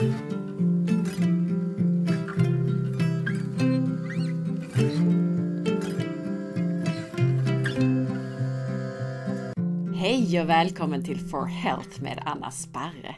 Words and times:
Hej 0.00 0.08
och 10.40 10.48
välkommen 10.48 11.04
till 11.04 11.28
For 11.28 11.44
Health 11.44 12.02
med 12.02 12.22
Anna 12.26 12.50
Sparre. 12.50 13.16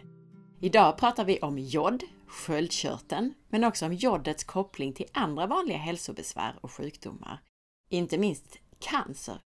Idag 0.60 0.98
pratar 0.98 1.24
vi 1.24 1.38
om 1.40 1.58
jod, 1.58 2.03
sköldkörteln, 2.27 3.35
men 3.49 3.64
också 3.64 3.87
om 3.87 3.95
jodets 3.95 4.45
koppling 4.45 4.93
till 4.93 5.07
andra 5.12 5.46
vanliga 5.46 5.79
hälsobesvär 5.79 6.59
och 6.61 6.73
sjukdomar, 6.73 7.43
inte 7.91 8.19
minst 8.19 8.59
cancer. 8.79 9.41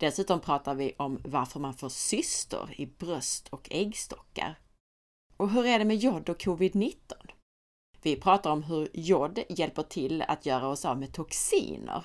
Dessutom 0.00 0.40
pratar 0.40 0.74
vi 0.74 0.94
om 0.98 1.20
varför 1.24 1.60
man 1.60 1.74
får 1.74 1.88
cystor 1.88 2.74
i 2.76 2.86
bröst 2.86 3.48
och 3.48 3.68
äggstockar. 3.70 4.58
Och 5.36 5.50
hur 5.50 5.66
är 5.66 5.78
det 5.78 5.84
med 5.84 5.96
jod 5.96 6.28
och 6.28 6.42
covid-19? 6.42 7.12
Vi 8.02 8.16
pratar 8.16 8.50
om 8.50 8.62
hur 8.62 8.88
jod 8.92 9.38
hjälper 9.48 9.82
till 9.82 10.22
att 10.22 10.46
göra 10.46 10.68
oss 10.68 10.84
av 10.84 10.98
med 10.98 11.12
toxiner 11.12 12.04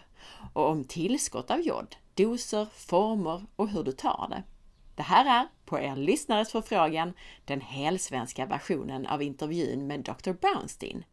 och 0.53 0.69
om 0.69 0.83
tillskott 0.83 1.51
av 1.51 1.61
jod, 1.61 1.95
doser, 2.13 2.65
former 2.65 3.45
och 3.55 3.69
hur 3.69 3.83
du 3.83 3.91
tar 3.91 4.27
det. 4.29 4.43
Det 4.95 5.03
här 5.03 5.41
är, 5.41 5.47
på 5.65 5.79
er 5.79 5.95
lyssnares 5.95 6.51
förfrågan, 6.51 7.13
den 7.45 7.61
helsvenska 7.61 8.45
versionen 8.45 9.07
av 9.07 9.21
intervjun 9.21 9.87
med 9.87 9.99
Dr. 9.99 10.31
Brownstein. 10.31 11.03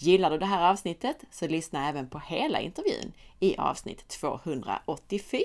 Gillar 0.00 0.30
du 0.30 0.38
det 0.38 0.46
här 0.46 0.70
avsnittet 0.70 1.24
så 1.30 1.48
lyssna 1.48 1.88
även 1.88 2.10
på 2.10 2.18
hela 2.18 2.60
intervjun 2.60 3.12
i 3.40 3.56
avsnitt 3.56 4.08
284. 4.08 5.44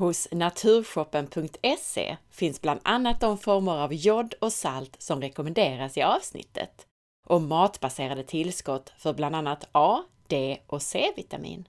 Hos 0.00 0.28
naturshoppen.se 0.30 2.16
finns 2.30 2.60
bland 2.60 2.80
annat 2.84 3.20
de 3.20 3.38
former 3.38 3.72
av 3.72 3.94
jod 3.94 4.34
och 4.40 4.52
salt 4.52 5.02
som 5.02 5.20
rekommenderas 5.20 5.96
i 5.96 6.02
avsnittet 6.02 6.86
och 7.26 7.42
matbaserade 7.42 8.24
tillskott 8.24 8.92
för 8.98 9.12
bland 9.12 9.36
annat 9.36 9.68
A, 9.72 10.02
D 10.26 10.60
och 10.66 10.82
C-vitamin. 10.82 11.68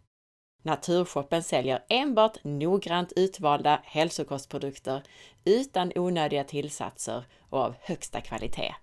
Naturshoppen 0.63 1.43
säljer 1.43 1.83
enbart 1.89 2.43
noggrant 2.43 3.13
utvalda 3.15 3.81
hälsokostprodukter 3.83 5.03
utan 5.45 5.91
onödiga 5.95 6.43
tillsatser 6.43 7.25
och 7.49 7.59
av 7.59 7.75
högsta 7.81 8.21
kvalitet. 8.21 8.75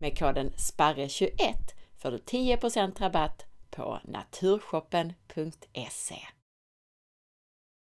Med 0.00 0.18
koden 0.18 0.50
SPARRE21 0.50 1.54
får 1.98 2.10
du 2.10 2.18
10% 2.18 3.00
rabatt 3.00 3.46
på 3.70 4.00
naturshoppen.se. 4.04 6.18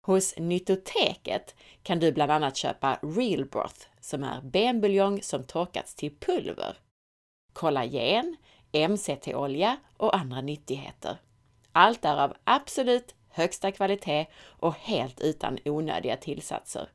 Hos 0.06 0.34
Nytoteket 0.38 1.56
kan 1.84 2.00
du 2.00 2.12
bland 2.12 2.32
annat 2.32 2.58
köpa 2.58 3.00
Real 3.02 3.46
Broth 3.46 3.86
som 4.00 4.24
är 4.24 4.42
benbuljong 4.42 5.22
som 5.22 5.44
torkats 5.44 5.96
till 5.96 6.16
pulver, 6.20 6.78
kollagen, 7.54 8.36
MCT-olja 8.90 9.78
och 9.98 10.16
andra 10.16 10.42
nyttigheter. 10.42 11.18
Allt 11.72 12.06
är 12.06 12.18
av 12.18 12.34
absolut 12.44 13.16
högsta 13.30 13.72
kvalitet 13.72 14.26
och 14.44 14.76
helt 14.76 15.22
utan 15.22 15.58
onödiga 15.66 16.18
tillsatser. 16.18 16.90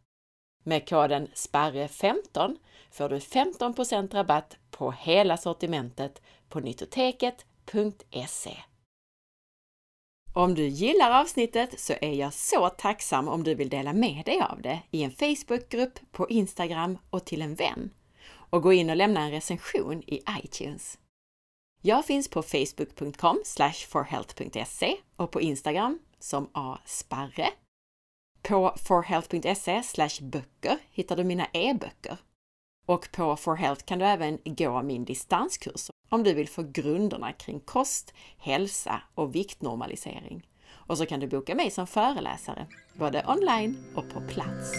Med 0.65 0.89
koden 0.89 1.29
SPARRE15 1.35 2.57
får 2.91 3.09
du 3.09 3.19
15% 3.19 4.15
rabatt 4.15 4.57
på 4.71 4.91
hela 4.93 5.37
sortimentet 5.37 6.23
på 6.49 6.61
nyttoteket.se. 6.61 8.57
Om 10.33 10.55
du 10.55 10.67
gillar 10.67 11.21
avsnittet 11.21 11.81
så 11.81 11.95
är 12.01 12.13
jag 12.13 12.35
så 12.35 12.69
tacksam 12.69 13.29
om 13.29 13.45
du 13.45 13.55
vill 13.55 13.69
dela 13.69 13.93
med 13.93 14.25
dig 14.25 14.41
av 14.41 14.63
det 14.63 14.83
i 14.91 15.03
en 15.03 15.11
Facebookgrupp, 15.11 15.99
på 16.13 16.29
Instagram 16.29 16.99
och 17.11 17.25
till 17.25 17.43
en 17.43 17.55
vän. 17.55 17.91
Och 18.33 18.63
gå 18.63 18.73
in 18.73 18.91
och 18.91 18.97
lämna 18.97 19.21
en 19.21 19.31
recension 19.31 20.03
i 20.07 20.23
iTunes. 20.43 20.99
Jag 21.83 22.05
finns 22.05 22.29
på 22.29 22.43
facebook.com 22.43 23.43
forhealth.se 23.89 24.97
och 25.17 25.31
på 25.31 25.41
Instagram 25.41 25.99
som 26.19 26.51
asparre. 26.53 27.51
På 28.43 28.77
forhealth.se 28.89 29.83
böcker 30.21 30.79
hittar 30.91 31.17
du 31.17 31.25
mina 31.25 31.47
e-böcker. 31.53 32.19
Och 32.91 33.09
på 33.13 33.37
For 33.37 33.57
Health 33.57 33.85
kan 33.85 33.99
du 33.99 34.05
även 34.05 34.39
gå 34.45 34.83
min 34.83 35.05
distanskurs 35.05 35.91
om 36.09 36.23
du 36.23 36.35
vill 36.35 36.49
få 36.49 36.63
grunderna 36.63 37.33
kring 37.33 37.61
kost, 37.61 38.15
hälsa 38.39 39.03
och 39.15 39.35
viktnormalisering. 39.35 40.47
Och 40.71 40.99
så 40.99 41.07
kan 41.07 41.21
du 41.21 41.27
boka 41.27 41.55
mig 41.55 41.71
som 41.71 41.87
föreläsare, 41.87 42.67
både 42.95 43.25
online 43.27 43.85
och 43.97 44.11
på 44.11 44.21
plats. 44.21 44.73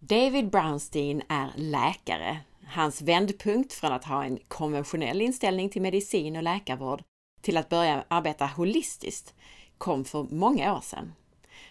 David 0.00 0.50
Brownstein 0.50 1.22
är 1.28 1.50
läkare 1.56 2.38
Hans 2.66 3.02
vändpunkt 3.02 3.72
från 3.72 3.92
att 3.92 4.04
ha 4.04 4.24
en 4.24 4.38
konventionell 4.48 5.20
inställning 5.20 5.68
till 5.68 5.82
medicin 5.82 6.36
och 6.36 6.42
läkarvård 6.42 7.02
till 7.40 7.56
att 7.56 7.68
börja 7.68 8.04
arbeta 8.08 8.46
holistiskt 8.46 9.34
kom 9.78 10.04
för 10.04 10.26
många 10.30 10.76
år 10.76 10.80
sedan. 10.80 11.12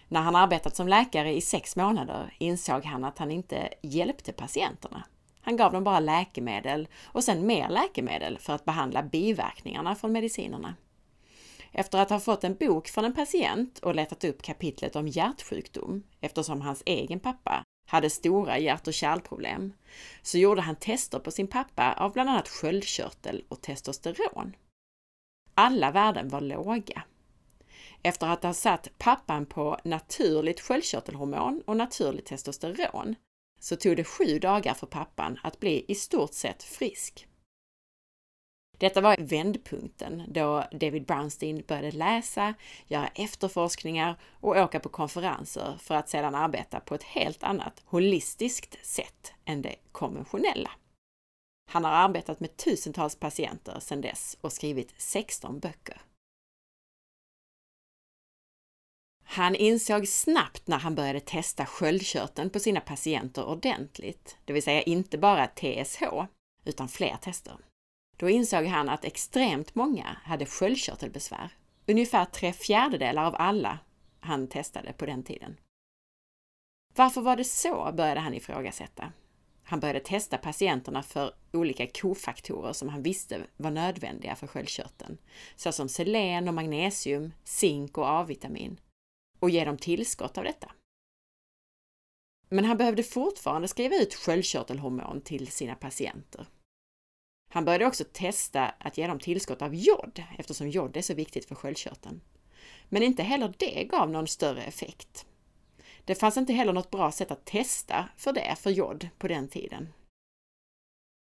När 0.08 0.20
han 0.20 0.36
arbetat 0.36 0.76
som 0.76 0.88
läkare 0.88 1.34
i 1.34 1.40
sex 1.40 1.76
månader 1.76 2.34
insåg 2.38 2.84
han 2.84 3.04
att 3.04 3.18
han 3.18 3.30
inte 3.30 3.68
hjälpte 3.82 4.32
patienterna. 4.32 5.04
Han 5.40 5.56
gav 5.56 5.72
dem 5.72 5.84
bara 5.84 6.00
läkemedel 6.00 6.88
och 7.04 7.24
sen 7.24 7.46
mer 7.46 7.68
läkemedel 7.68 8.38
för 8.38 8.52
att 8.52 8.64
behandla 8.64 9.02
biverkningarna 9.02 9.94
från 9.94 10.12
medicinerna. 10.12 10.74
Efter 11.72 11.98
att 11.98 12.10
ha 12.10 12.20
fått 12.20 12.44
en 12.44 12.54
bok 12.54 12.88
från 12.88 13.04
en 13.04 13.14
patient 13.14 13.78
och 13.78 13.94
letat 13.94 14.24
upp 14.24 14.42
kapitlet 14.42 14.96
om 14.96 15.08
hjärtsjukdom, 15.08 16.02
eftersom 16.20 16.60
hans 16.60 16.82
egen 16.86 17.20
pappa 17.20 17.64
hade 17.88 18.10
stora 18.10 18.58
hjärt 18.58 18.86
och 18.86 18.94
kärlproblem, 18.94 19.72
så 20.22 20.38
gjorde 20.38 20.60
han 20.60 20.76
tester 20.76 21.18
på 21.18 21.30
sin 21.30 21.48
pappa 21.48 21.92
av 21.92 22.12
bland 22.12 22.30
annat 22.30 22.48
sköldkörtel 22.48 23.44
och 23.48 23.60
testosteron. 23.60 24.56
Alla 25.54 25.90
värden 25.90 26.28
var 26.28 26.40
låga. 26.40 27.02
Efter 28.02 28.26
att 28.26 28.42
ha 28.42 28.54
satt 28.54 28.88
pappan 28.98 29.46
på 29.46 29.78
naturligt 29.84 30.60
sköldkörtelhormon 30.60 31.62
och 31.66 31.76
naturligt 31.76 32.26
testosteron 32.26 33.14
så 33.60 33.76
tog 33.76 33.96
det 33.96 34.04
sju 34.04 34.38
dagar 34.38 34.74
för 34.74 34.86
pappan 34.86 35.38
att 35.42 35.60
bli 35.60 35.84
i 35.88 35.94
stort 35.94 36.32
sett 36.32 36.62
frisk. 36.62 37.28
Detta 38.78 39.00
var 39.00 39.16
vändpunkten 39.18 40.22
då 40.28 40.64
David 40.72 41.06
Brownstein 41.06 41.64
började 41.66 41.90
läsa, 41.90 42.54
göra 42.86 43.08
efterforskningar 43.08 44.16
och 44.40 44.56
åka 44.56 44.80
på 44.80 44.88
konferenser 44.88 45.76
för 45.80 45.94
att 45.94 46.08
sedan 46.08 46.34
arbeta 46.34 46.80
på 46.80 46.94
ett 46.94 47.02
helt 47.02 47.42
annat 47.42 47.82
holistiskt 47.84 48.86
sätt 48.86 49.32
än 49.44 49.62
det 49.62 49.76
konventionella. 49.92 50.70
Han 51.70 51.84
har 51.84 51.92
arbetat 51.92 52.40
med 52.40 52.56
tusentals 52.56 53.16
patienter 53.16 53.80
sedan 53.80 54.00
dess 54.00 54.38
och 54.40 54.52
skrivit 54.52 54.94
16 54.98 55.58
böcker. 55.58 56.00
Han 59.30 59.54
insåg 59.54 60.08
snabbt 60.08 60.66
när 60.66 60.78
han 60.78 60.94
började 60.94 61.20
testa 61.20 61.66
sköldkörteln 61.66 62.50
på 62.50 62.58
sina 62.58 62.80
patienter 62.80 63.48
ordentligt, 63.48 64.36
det 64.44 64.52
vill 64.52 64.62
säga 64.62 64.82
inte 64.82 65.18
bara 65.18 65.46
TSH, 65.46 66.02
utan 66.64 66.88
fler 66.88 67.16
tester. 67.16 67.56
Då 68.16 68.28
insåg 68.28 68.66
han 68.66 68.88
att 68.88 69.04
extremt 69.04 69.74
många 69.74 70.16
hade 70.24 70.46
sköldkörtelbesvär. 70.46 71.50
Ungefär 71.86 72.24
tre 72.24 72.52
fjärdedelar 72.52 73.24
av 73.24 73.34
alla 73.38 73.78
han 74.20 74.48
testade 74.48 74.92
på 74.92 75.06
den 75.06 75.22
tiden. 75.22 75.56
Varför 76.94 77.20
var 77.20 77.36
det 77.36 77.44
så, 77.44 77.92
började 77.92 78.20
han 78.20 78.34
ifrågasätta. 78.34 79.12
Han 79.62 79.80
började 79.80 80.00
testa 80.00 80.38
patienterna 80.38 81.02
för 81.02 81.34
olika 81.52 81.86
kofaktorer 81.86 82.72
som 82.72 82.88
han 82.88 83.02
visste 83.02 83.40
var 83.56 83.70
nödvändiga 83.70 84.36
för 84.36 84.46
sköldkörteln, 84.46 85.18
såsom 85.56 85.88
selen 85.88 86.48
och 86.48 86.54
magnesium, 86.54 87.32
zink 87.44 87.98
och 87.98 88.10
A-vitamin, 88.10 88.80
och 89.40 89.50
ge 89.50 89.64
dem 89.64 89.78
tillskott 89.78 90.38
av 90.38 90.44
detta. 90.44 90.72
Men 92.48 92.64
han 92.64 92.76
behövde 92.76 93.02
fortfarande 93.02 93.68
skriva 93.68 93.96
ut 93.96 94.14
sköldkörtelhormon 94.14 95.20
till 95.20 95.46
sina 95.46 95.74
patienter. 95.74 96.46
Han 97.50 97.64
började 97.64 97.86
också 97.86 98.04
testa 98.12 98.64
att 98.64 98.98
ge 98.98 99.06
dem 99.06 99.18
tillskott 99.18 99.62
av 99.62 99.74
jod 99.74 100.22
eftersom 100.38 100.68
jod 100.68 100.96
är 100.96 101.02
så 101.02 101.14
viktigt 101.14 101.44
för 101.44 101.54
sköldkörteln. 101.54 102.20
Men 102.88 103.02
inte 103.02 103.22
heller 103.22 103.54
det 103.58 103.84
gav 103.84 104.10
någon 104.10 104.26
större 104.26 104.62
effekt. 104.62 105.26
Det 106.04 106.14
fanns 106.14 106.36
inte 106.36 106.52
heller 106.52 106.72
något 106.72 106.90
bra 106.90 107.12
sätt 107.12 107.30
att 107.30 107.44
testa 107.44 108.08
för 108.16 108.32
det, 108.32 108.56
för 108.58 108.70
jod, 108.70 109.08
på 109.18 109.28
den 109.28 109.48
tiden. 109.48 109.92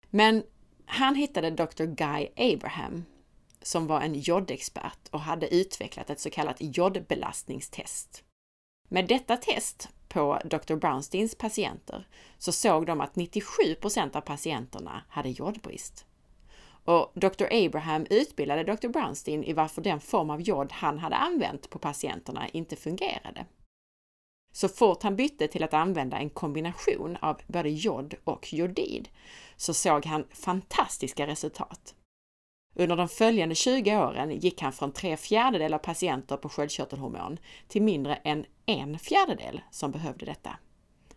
Men 0.10 0.44
han 0.86 1.16
hittade 1.16 1.50
Dr. 1.50 1.84
Guy 1.84 2.28
Abraham 2.36 3.06
som 3.66 3.88
var 3.88 4.02
en 4.02 4.14
jodexpert 4.14 5.08
och 5.12 5.20
hade 5.20 5.56
utvecklat 5.56 6.10
ett 6.10 6.20
så 6.20 6.30
kallat 6.30 6.58
jodbelastningstest. 6.60 8.24
Med 8.90 9.08
detta 9.08 9.38
test 9.38 9.90
på 10.08 10.42
Dr. 10.44 10.76
Brownsteins 10.76 11.36
patienter 11.36 12.08
så 12.38 12.52
såg 12.52 12.86
de 12.86 13.02
att 13.02 13.16
97% 13.16 14.16
av 14.16 14.22
patienterna 14.22 15.04
hade 15.10 15.30
jodbrist. 15.30 16.06
Och 16.84 17.12
Dr. 17.16 17.46
Abraham 17.52 18.06
utbildade 18.10 18.64
Dr. 18.64 18.88
Brownstein 18.88 19.44
i 19.44 19.54
varför 19.54 19.82
den 19.82 20.00
form 20.00 20.30
av 20.30 20.42
jod 20.42 20.72
han 20.72 21.00
hade 21.00 21.16
använt 21.16 21.70
på 21.70 21.80
patienterna 21.80 22.50
inte 22.50 22.76
fungerade. 22.76 23.46
Så 24.54 24.70
fort 24.70 25.04
han 25.04 25.16
bytte 25.16 25.48
till 25.48 25.64
att 25.64 25.74
använda 25.74 26.18
en 26.18 26.30
kombination 26.30 27.18
av 27.22 27.42
både 27.48 27.70
jod 27.70 28.16
och 28.24 28.54
jodid 28.54 29.10
så 29.56 29.74
såg 29.74 30.06
han 30.06 30.28
fantastiska 30.32 31.28
resultat. 31.28 31.96
Under 32.76 32.96
de 32.96 33.08
följande 33.08 33.56
20 33.56 33.98
åren 33.98 34.40
gick 34.40 34.62
han 34.62 34.74
från 34.74 34.92
tre 34.92 35.18
fjärdedelar 35.18 35.78
patienter 35.78 36.38
på 36.38 36.50
sköldkörtelhormon 36.50 37.38
till 37.68 37.82
mindre 37.82 38.16
än 38.16 38.46
en 38.66 39.00
fjärdedel 39.00 39.62
som 39.72 39.92
behövde 39.92 40.26
detta. 40.26 40.58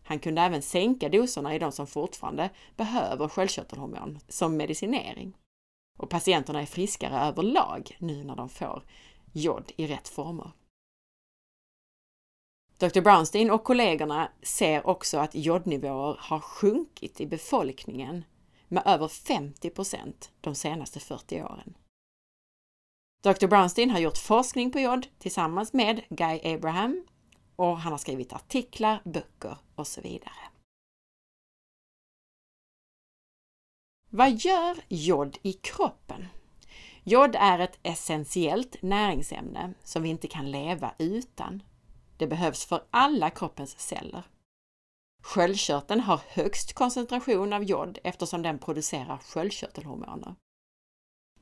Han 0.03 0.19
kunde 0.19 0.43
även 0.43 0.63
sänka 0.63 1.09
doserna 1.09 1.55
i 1.55 1.59
de 1.59 1.73
som 1.73 1.87
fortfarande 1.87 2.51
behöver 2.77 3.29
sköldkörtelhormon 3.29 4.19
som 4.29 4.57
medicinering. 4.57 5.37
Och 5.99 6.11
patienterna 6.11 6.63
är 6.63 6.67
friskare 6.67 7.21
överlag 7.21 7.97
nu 7.99 8.25
när 8.25 8.37
de 8.37 8.49
får 8.49 8.83
jod 9.33 9.73
i 9.77 9.87
rätt 9.87 10.09
former. 10.09 10.51
Dr 12.79 13.01
Brownstein 13.01 13.51
och 13.51 13.65
kollegorna 13.65 14.33
ser 14.43 14.87
också 14.87 15.19
att 15.19 15.35
jodnivåer 15.35 16.17
har 16.21 16.41
sjunkit 16.41 17.21
i 17.21 17.27
befolkningen 17.27 18.25
med 18.69 18.83
över 18.87 19.09
50 19.09 19.71
procent 19.71 20.33
de 20.41 20.55
senaste 20.55 21.01
40 21.01 21.43
åren. 21.43 21.75
Dr 23.23 23.47
Brownstein 23.47 23.91
har 23.91 23.99
gjort 23.99 24.19
forskning 24.19 24.73
på 24.73 24.81
jod 24.81 25.07
tillsammans 25.19 25.73
med 25.73 26.03
Guy 26.09 26.41
Abraham 26.55 27.07
och 27.57 27.79
han 27.79 27.93
har 27.93 27.99
skrivit 27.99 28.33
artiklar, 28.33 29.03
böcker 29.05 29.57
och 29.75 29.87
så 29.87 30.01
vidare. 30.01 30.49
Vad 34.11 34.37
gör 34.37 34.77
jod 34.89 35.39
i 35.43 35.53
kroppen? 35.53 36.27
Jod 37.05 37.35
är 37.35 37.59
ett 37.59 37.79
essentiellt 37.83 38.83
näringsämne 38.83 39.75
som 39.85 40.03
vi 40.03 40.09
inte 40.09 40.29
kan 40.29 40.51
leva 40.51 40.95
utan. 40.99 41.63
Det 42.17 42.27
behövs 42.27 42.67
för 42.67 42.85
alla 42.91 43.31
kroppens 43.31 43.79
celler. 43.81 44.23
Sköldkörteln 45.23 46.01
har 46.01 46.21
högst 46.29 46.73
koncentration 46.73 47.53
av 47.53 47.65
jod 47.65 47.99
eftersom 48.05 48.43
den 48.43 48.59
producerar 48.59 49.19
sköldkörtelhormoner. 49.19 50.35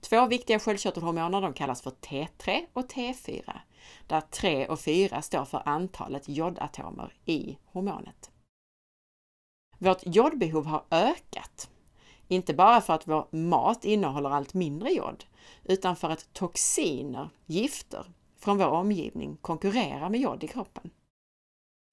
Två 0.00 0.26
viktiga 0.26 0.58
sköldkörtelhormoner 0.58 1.40
de 1.40 1.52
kallas 1.52 1.82
för 1.82 1.90
T3 1.90 2.66
och 2.72 2.90
T4, 2.90 3.60
där 4.06 4.20
3 4.20 4.68
och 4.68 4.80
4 4.80 5.22
står 5.22 5.44
för 5.44 5.62
antalet 5.68 6.28
jodatomer 6.28 7.14
i 7.24 7.58
hormonet. 7.64 8.30
Vårt 9.78 10.02
jodbehov 10.06 10.66
har 10.66 10.84
ökat, 10.90 11.70
inte 12.28 12.54
bara 12.54 12.80
för 12.80 12.94
att 12.94 13.08
vår 13.08 13.36
mat 13.36 13.84
innehåller 13.84 14.30
allt 14.30 14.54
mindre 14.54 14.90
jod, 14.90 15.24
utan 15.64 15.96
för 15.96 16.10
att 16.10 16.32
toxiner, 16.32 17.28
gifter, 17.46 18.06
från 18.38 18.58
vår 18.58 18.66
omgivning 18.66 19.36
konkurrerar 19.36 20.10
med 20.10 20.20
jod 20.20 20.44
i 20.44 20.48
kroppen. 20.48 20.90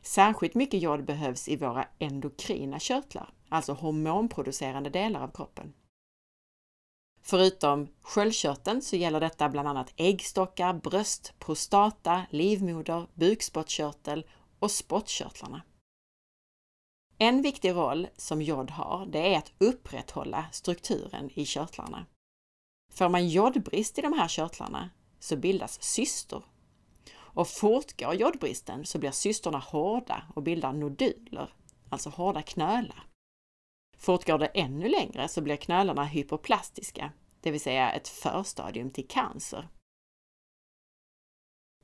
Särskilt 0.04 0.56
mycket 0.56 0.82
jod 0.82 1.06
behövs 1.06 1.48
i 1.48 1.56
våra 1.56 1.88
endokrina 2.00 2.80
körtlar, 2.80 3.34
alltså 3.50 3.74
hormonproducerande 3.74 4.90
delar 4.90 5.22
av 5.22 5.32
kroppen. 5.32 5.74
Förutom 7.22 7.88
sköldkörteln 8.02 8.82
så 8.82 8.96
gäller 8.96 9.20
detta 9.20 9.50
bland 9.50 9.68
annat 9.68 9.94
äggstockar, 9.96 10.74
bröst, 10.74 11.34
prostata, 11.40 12.26
livmoder, 12.30 13.08
bukspottkörtel 13.14 14.26
och 14.60 14.72
spottkörtlarna. 14.72 15.62
En 17.18 17.42
viktig 17.42 17.72
roll 17.72 18.08
som 18.16 18.42
jod 18.42 18.72
har, 18.72 19.06
det 19.06 19.34
är 19.34 19.38
att 19.38 19.52
upprätthålla 19.58 20.46
strukturen 20.52 21.30
i 21.34 21.46
körtlarna. 21.46 22.06
Får 22.92 23.10
man 23.10 23.30
jodbrist 23.30 24.00
i 24.00 24.02
de 24.02 24.14
här 24.14 24.28
körtlarna 24.28 24.90
så 25.20 25.36
bildas 25.36 25.84
cystor. 25.84 26.44
Och 27.34 27.48
fortgår 27.48 28.14
jodbristen 28.14 28.86
så 28.86 29.00
blir 29.00 29.12
cystorna 29.12 29.60
hårda 29.60 30.24
och 30.36 30.44
bildar 30.44 30.74
noduler, 30.74 31.54
alltså 31.90 32.10
hårda 32.10 32.42
knölar. 32.42 33.08
Fortgår 33.98 34.38
det 34.38 34.46
ännu 34.46 34.90
längre 34.90 35.28
så 35.28 35.42
blir 35.42 35.56
knölarna 35.56 36.04
hypoplastiska, 36.04 37.12
det 37.42 37.52
vill 37.52 37.62
säga 37.62 37.92
ett 37.92 38.08
förstadium 38.08 38.92
till 38.92 39.08
cancer. 39.08 39.68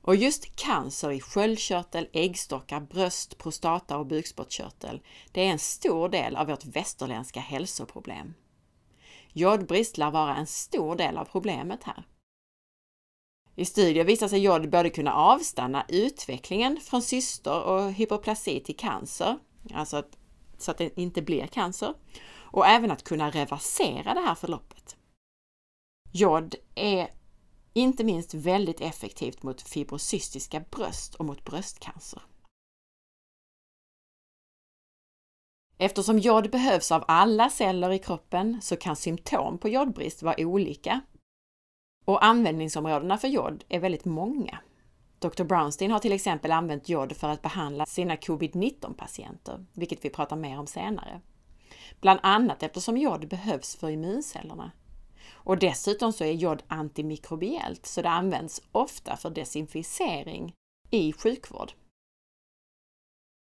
Och 0.02 0.16
just 0.16 0.56
cancer 0.56 1.10
i 1.10 1.20
sköldkörtel, 1.20 2.08
äggstockar, 2.12 2.80
bröst, 2.80 3.38
prostata 3.38 3.98
och 3.98 4.06
bukspottkörtel, 4.06 5.00
det 5.32 5.40
är 5.40 5.50
en 5.50 5.58
stor 5.58 6.08
del 6.08 6.36
av 6.36 6.46
vårt 6.46 6.64
västerländska 6.64 7.40
hälsoproblem. 7.40 8.34
Jodbrist 9.32 9.98
lär 9.98 10.10
vara 10.10 10.36
en 10.36 10.46
stor 10.46 10.96
del 10.96 11.18
av 11.18 11.24
problemet 11.24 11.84
här. 11.84 12.04
I 13.60 13.64
studier 13.64 14.04
visar 14.04 14.28
sig 14.28 14.40
jod 14.40 14.70
både 14.70 14.90
kunna 14.90 15.14
avstanna 15.14 15.86
utvecklingen 15.88 16.80
från 16.80 17.02
cystor 17.02 17.62
och 17.62 17.92
hypoplasi 17.92 18.60
till 18.60 18.76
cancer, 18.76 19.38
alltså 19.74 19.96
att, 19.96 20.18
så 20.58 20.70
att 20.70 20.78
det 20.78 20.98
inte 20.98 21.22
blir 21.22 21.46
cancer, 21.46 21.94
och 22.32 22.66
även 22.66 22.90
att 22.90 23.04
kunna 23.04 23.30
reversera 23.30 24.14
det 24.14 24.20
här 24.20 24.34
förloppet. 24.34 24.96
Jod 26.12 26.54
är 26.74 27.08
inte 27.72 28.04
minst 28.04 28.34
väldigt 28.34 28.80
effektivt 28.80 29.42
mot 29.42 29.62
fibrocystiska 29.62 30.60
bröst 30.60 31.14
och 31.14 31.24
mot 31.24 31.44
bröstcancer. 31.44 32.22
Eftersom 35.78 36.18
jod 36.18 36.50
behövs 36.50 36.92
av 36.92 37.04
alla 37.08 37.50
celler 37.50 37.92
i 37.92 37.98
kroppen 37.98 38.62
så 38.62 38.76
kan 38.76 38.96
symptom 38.96 39.58
på 39.58 39.68
jodbrist 39.68 40.22
vara 40.22 40.34
olika. 40.38 41.00
Och 42.04 42.24
användningsområdena 42.24 43.18
för 43.18 43.28
jod 43.28 43.64
är 43.68 43.80
väldigt 43.80 44.04
många. 44.04 44.58
Dr 45.18 45.44
Brownstein 45.44 45.90
har 45.90 45.98
till 45.98 46.12
exempel 46.12 46.52
använt 46.52 46.88
jod 46.88 47.16
för 47.16 47.28
att 47.28 47.42
behandla 47.42 47.86
sina 47.86 48.16
covid-19 48.16 48.94
patienter, 48.94 49.64
vilket 49.72 50.04
vi 50.04 50.10
pratar 50.10 50.36
mer 50.36 50.58
om 50.58 50.66
senare. 50.66 51.20
Bland 52.00 52.20
annat 52.22 52.62
eftersom 52.62 52.96
jod 52.96 53.28
behövs 53.28 53.76
för 53.76 53.90
immuncellerna. 53.90 54.72
Och 55.32 55.58
dessutom 55.58 56.12
så 56.12 56.24
är 56.24 56.32
jod 56.32 56.62
antimikrobiellt, 56.68 57.86
så 57.86 58.02
det 58.02 58.10
används 58.10 58.62
ofta 58.72 59.16
för 59.16 59.30
desinficering 59.30 60.54
i 60.90 61.12
sjukvård. 61.12 61.72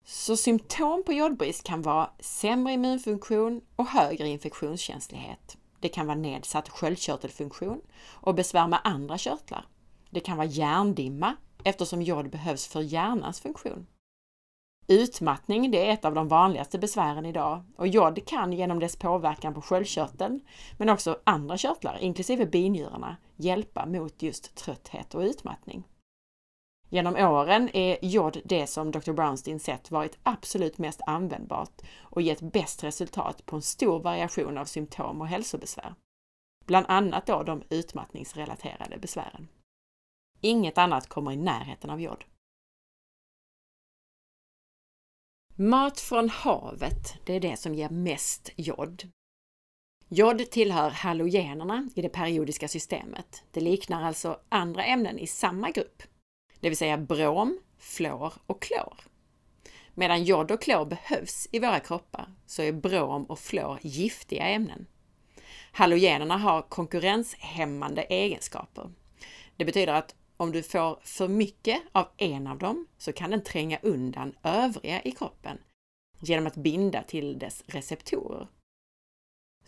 Så 0.04 0.36
symptom 0.36 1.02
på 1.04 1.12
jodbrist 1.12 1.64
kan 1.64 1.82
vara 1.82 2.10
sämre 2.20 2.72
immunfunktion 2.72 3.60
och 3.76 3.86
högre 3.86 4.28
infektionskänslighet. 4.28 5.56
Det 5.80 5.88
kan 5.88 6.06
vara 6.06 6.18
nedsatt 6.18 6.68
sköldkörtelfunktion 6.68 7.80
och 8.10 8.34
besvär 8.34 8.68
med 8.68 8.80
andra 8.84 9.18
körtlar. 9.18 9.66
Det 10.10 10.20
kan 10.20 10.36
vara 10.36 10.46
hjärndimma 10.46 11.36
eftersom 11.64 12.02
jod 12.02 12.30
behövs 12.30 12.66
för 12.66 12.80
hjärnans 12.80 13.40
funktion. 13.40 13.86
Utmattning 14.86 15.70
det 15.70 15.86
är 15.88 15.92
ett 15.92 16.04
av 16.04 16.14
de 16.14 16.28
vanligaste 16.28 16.78
besvären 16.78 17.26
idag 17.26 17.62
och 17.76 17.88
jod 17.88 18.26
kan 18.26 18.52
genom 18.52 18.78
dess 18.78 18.96
påverkan 18.96 19.54
på 19.54 19.62
sköldkörteln, 19.62 20.40
men 20.78 20.88
också 20.88 21.18
andra 21.24 21.56
körtlar, 21.56 21.98
inklusive 22.00 22.46
binjurarna, 22.46 23.16
hjälpa 23.36 23.86
mot 23.86 24.22
just 24.22 24.54
trötthet 24.54 25.14
och 25.14 25.20
utmattning. 25.20 25.84
Genom 26.90 27.16
åren 27.16 27.76
är 27.76 27.98
jod 28.02 28.40
det 28.44 28.66
som 28.66 28.90
Dr. 28.90 29.12
Brownstein 29.12 29.60
sett 29.60 29.90
varit 29.90 30.18
absolut 30.22 30.78
mest 30.78 31.00
användbart 31.06 31.82
och 32.00 32.22
gett 32.22 32.40
bäst 32.40 32.84
resultat 32.84 33.46
på 33.46 33.56
en 33.56 33.62
stor 33.62 34.00
variation 34.00 34.58
av 34.58 34.64
symptom 34.64 35.20
och 35.20 35.28
hälsobesvär. 35.28 35.94
Bland 36.66 36.86
annat 36.88 37.26
då 37.26 37.42
de 37.42 37.62
utmattningsrelaterade 37.70 38.98
besvären. 38.98 39.48
Inget 40.40 40.78
annat 40.78 41.08
kommer 41.08 41.32
i 41.32 41.36
närheten 41.36 41.90
av 41.90 42.00
jod. 42.00 42.24
Mat 45.56 46.00
från 46.00 46.28
havet, 46.28 47.26
det 47.26 47.32
är 47.32 47.40
det 47.40 47.56
som 47.56 47.74
ger 47.74 47.88
mest 47.88 48.50
jod. 48.56 49.10
Jod 50.08 50.50
tillhör 50.50 50.90
halogenerna 50.90 51.88
i 51.94 52.02
det 52.02 52.08
periodiska 52.08 52.68
systemet. 52.68 53.44
Det 53.50 53.60
liknar 53.60 54.02
alltså 54.02 54.40
andra 54.48 54.84
ämnen 54.84 55.18
i 55.18 55.26
samma 55.26 55.70
grupp, 55.70 56.02
det 56.60 56.68
vill 56.68 56.78
säga 56.78 56.98
brom, 56.98 57.58
fluor 57.78 58.32
och 58.46 58.62
klor. 58.62 58.96
Medan 59.94 60.24
jod 60.24 60.50
och 60.50 60.62
klor 60.62 60.84
behövs 60.84 61.48
i 61.52 61.58
våra 61.58 61.80
kroppar 61.80 62.28
så 62.46 62.62
är 62.62 62.72
brom 62.72 63.24
och 63.24 63.38
fluor 63.38 63.78
giftiga 63.82 64.46
ämnen. 64.48 64.86
Halogenerna 65.72 66.36
har 66.36 66.62
konkurrenshämmande 66.62 68.02
egenskaper. 68.02 68.90
Det 69.56 69.64
betyder 69.64 69.92
att 69.92 70.14
om 70.36 70.52
du 70.52 70.62
får 70.62 70.98
för 71.02 71.28
mycket 71.28 71.82
av 71.92 72.08
en 72.16 72.46
av 72.46 72.58
dem 72.58 72.86
så 72.98 73.12
kan 73.12 73.30
den 73.30 73.42
tränga 73.42 73.78
undan 73.82 74.34
övriga 74.42 75.02
i 75.02 75.10
kroppen 75.10 75.58
genom 76.20 76.46
att 76.46 76.56
binda 76.56 77.02
till 77.02 77.38
dess 77.38 77.64
receptorer. 77.66 78.48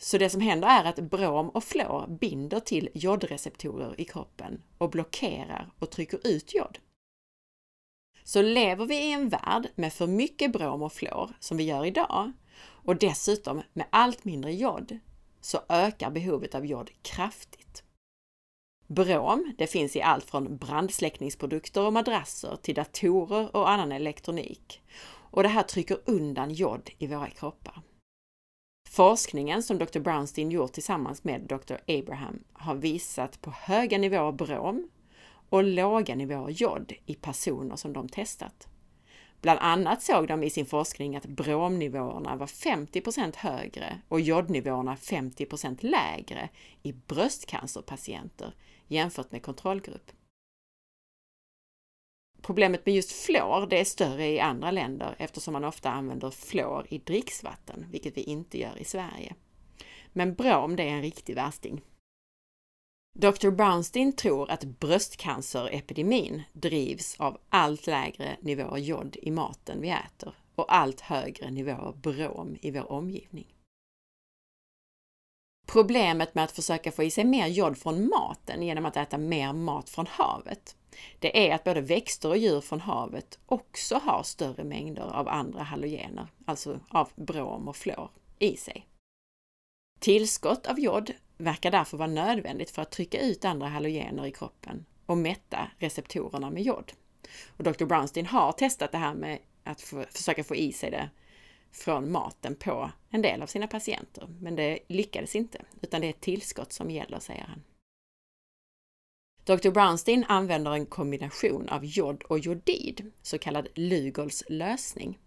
Så 0.02 0.19
det 0.19 0.30
som 0.30 0.40
händer 0.40 0.69
är 0.69 0.85
att 0.85 0.99
brom 0.99 1.49
och 1.49 1.64
fluor 1.64 2.07
binder 2.07 2.61
till 2.61 2.88
jodreceptorer 2.95 4.00
i 4.00 4.04
kroppen 4.04 4.62
och 4.78 4.90
blockerar 4.90 5.71
och 5.78 5.90
trycker 5.90 6.26
ut 6.26 6.54
jod. 6.54 6.78
Så 8.25 8.42
lever 8.42 8.87
vi 8.87 8.95
i 8.95 9.12
en 9.12 9.28
värld 9.28 9.69
med 9.75 9.92
för 9.92 10.07
mycket 10.07 10.52
brom 10.52 10.83
och 10.83 10.92
fluor, 10.92 11.30
som 11.40 11.57
vi 11.57 11.64
gör 11.64 11.85
idag, 11.85 12.33
och 12.61 12.97
dessutom 12.97 13.62
med 13.73 13.87
allt 13.90 14.25
mindre 14.25 14.52
jod, 14.52 14.99
så 15.40 15.59
ökar 15.69 16.11
behovet 16.11 16.54
av 16.54 16.66
jod 16.66 16.90
kraftigt. 17.02 17.83
Brom, 18.87 19.54
det 19.59 19.66
finns 19.66 19.97
i 19.97 20.02
allt 20.02 20.25
från 20.25 20.57
brandsläckningsprodukter 20.57 21.83
och 21.83 21.92
madrasser 21.92 22.57
till 22.62 22.75
datorer 22.75 23.57
och 23.57 23.71
annan 23.71 23.92
elektronik. 23.92 24.83
Och 25.30 25.42
det 25.42 25.49
här 25.49 25.62
trycker 25.62 26.00
undan 26.04 26.50
jod 26.50 26.90
i 26.99 27.07
våra 27.07 27.30
kroppar. 27.30 27.83
Forskningen 28.90 29.62
som 29.62 29.78
Dr. 29.78 29.99
Brownstein 29.99 30.50
gjort 30.50 30.73
tillsammans 30.73 31.25
med 31.25 31.40
Dr. 31.40 31.75
Abraham 31.87 32.44
har 32.52 32.75
visat 32.75 33.40
på 33.40 33.50
höga 33.50 33.99
nivåer 33.99 34.32
brom 34.32 34.88
och 35.49 35.64
låga 35.64 36.14
nivåer 36.14 36.50
jod 36.50 36.92
i 37.06 37.14
personer 37.14 37.76
som 37.76 37.92
de 37.92 38.09
testat. 38.09 38.68
Bland 39.40 39.59
annat 39.61 40.02
såg 40.02 40.28
de 40.28 40.42
i 40.42 40.50
sin 40.50 40.66
forskning 40.66 41.16
att 41.16 41.26
bromnivåerna 41.26 42.37
var 42.37 42.47
50% 42.47 43.37
högre 43.37 44.00
och 44.09 44.20
jodnivåerna 44.20 44.94
50% 44.94 45.78
lägre 45.80 46.49
i 46.82 46.92
bröstcancerpatienter 46.92 48.54
jämfört 48.87 49.32
med 49.32 49.42
kontrollgrupp. 49.42 50.11
Problemet 52.42 52.87
med 52.87 52.94
just 52.94 53.12
fluor, 53.12 53.66
det 53.66 53.80
är 53.80 53.85
större 53.85 54.26
i 54.26 54.40
andra 54.40 54.70
länder 54.70 55.14
eftersom 55.18 55.52
man 55.52 55.64
ofta 55.64 55.90
använder 55.90 56.30
fluor 56.30 56.87
i 56.88 56.99
dricksvatten, 56.99 57.87
vilket 57.90 58.16
vi 58.16 58.23
inte 58.23 58.59
gör 58.59 58.78
i 58.78 58.85
Sverige. 58.85 59.35
Men 60.12 60.35
brom, 60.35 60.76
det 60.76 60.82
är 60.82 60.92
en 60.92 61.02
riktig 61.02 61.35
värsting. 61.35 61.80
Dr. 63.18 63.50
Brownstein 63.50 64.12
tror 64.12 64.50
att 64.50 64.64
bröstcancerepidemin 64.64 66.42
drivs 66.52 67.20
av 67.20 67.38
allt 67.49 67.87
lägre 67.87 68.37
nivåer 68.40 68.78
jod 68.78 69.16
i 69.23 69.30
maten 69.30 69.80
vi 69.80 69.90
äter 69.90 70.35
och 70.54 70.75
allt 70.75 71.00
högre 71.00 71.50
nivåer 71.50 71.92
brom 71.92 72.56
i 72.61 72.70
vår 72.70 72.92
omgivning. 72.92 73.54
Problemet 75.66 76.35
med 76.35 76.44
att 76.44 76.52
försöka 76.52 76.92
få 76.92 77.02
i 77.02 77.11
sig 77.11 77.25
mer 77.25 77.47
jod 77.47 77.78
från 77.78 78.09
maten 78.09 78.62
genom 78.62 78.87
att 78.87 78.97
äta 78.97 79.18
mer 79.18 79.52
mat 79.52 79.90
från 79.90 80.06
havet, 80.06 80.76
det 81.19 81.49
är 81.49 81.54
att 81.54 81.64
både 81.64 81.80
växter 81.80 82.28
och 82.28 82.37
djur 82.37 82.61
från 82.61 82.80
havet 82.80 83.38
också 83.47 83.95
har 83.95 84.23
större 84.23 84.64
mängder 84.64 85.02
av 85.02 85.28
andra 85.28 85.62
halogener, 85.62 86.26
alltså 86.45 86.80
av 86.88 87.09
brom 87.14 87.69
och 87.69 87.76
fluor, 87.76 88.11
i 88.38 88.57
sig. 88.57 88.87
Tillskott 89.99 90.66
av 90.66 90.80
jod 90.80 91.11
verkar 91.38 91.71
därför 91.71 91.97
vara 91.97 92.09
nödvändigt 92.09 92.71
för 92.71 92.83
att 92.83 92.90
trycka 92.90 93.21
ut 93.21 93.45
andra 93.45 93.69
halogener 93.69 94.26
i 94.26 94.33
kroppen 94.33 94.87
och 95.07 95.19
mätta 95.19 95.71
receptorerna 95.78 96.50
med 96.50 96.62
jod. 96.62 96.92
Och 97.57 97.64
Dr. 97.64 97.85
Brownstein 97.85 98.26
har 98.26 98.52
testat 98.52 98.92
det 98.92 98.99
här 98.99 99.14
med 99.14 99.38
att 99.64 99.80
försöka 100.11 100.45
få 100.45 100.54
i 100.54 100.73
sig 100.73 100.90
det 100.90 101.11
från 101.73 102.12
maten 102.12 102.54
på 102.54 102.90
en 103.11 103.23
del 103.23 103.42
av 103.42 103.47
sina 103.47 103.66
patienter, 103.66 104.28
men 104.40 104.57
det 104.57 104.78
lyckades 104.88 105.37
inte, 105.37 105.62
utan 105.83 106.00
det 106.00 106.07
är 106.07 106.11
ett 106.11 106.21
tillskott 106.21 106.73
som 106.73 106.90
gäller, 106.90 107.19
säger 107.19 107.45
han. 107.45 107.62
Dr. 109.44 109.70
Brownstein 109.70 110.25
använder 110.28 110.73
en 110.73 110.87
kombination 110.87 111.68
av 111.68 111.85
jod 111.85 112.23
och 112.23 112.38
jodid, 112.38 113.12
så 113.23 113.38
kallad 113.38 113.68
Lugols 113.75 114.44
lösning. 114.49 115.18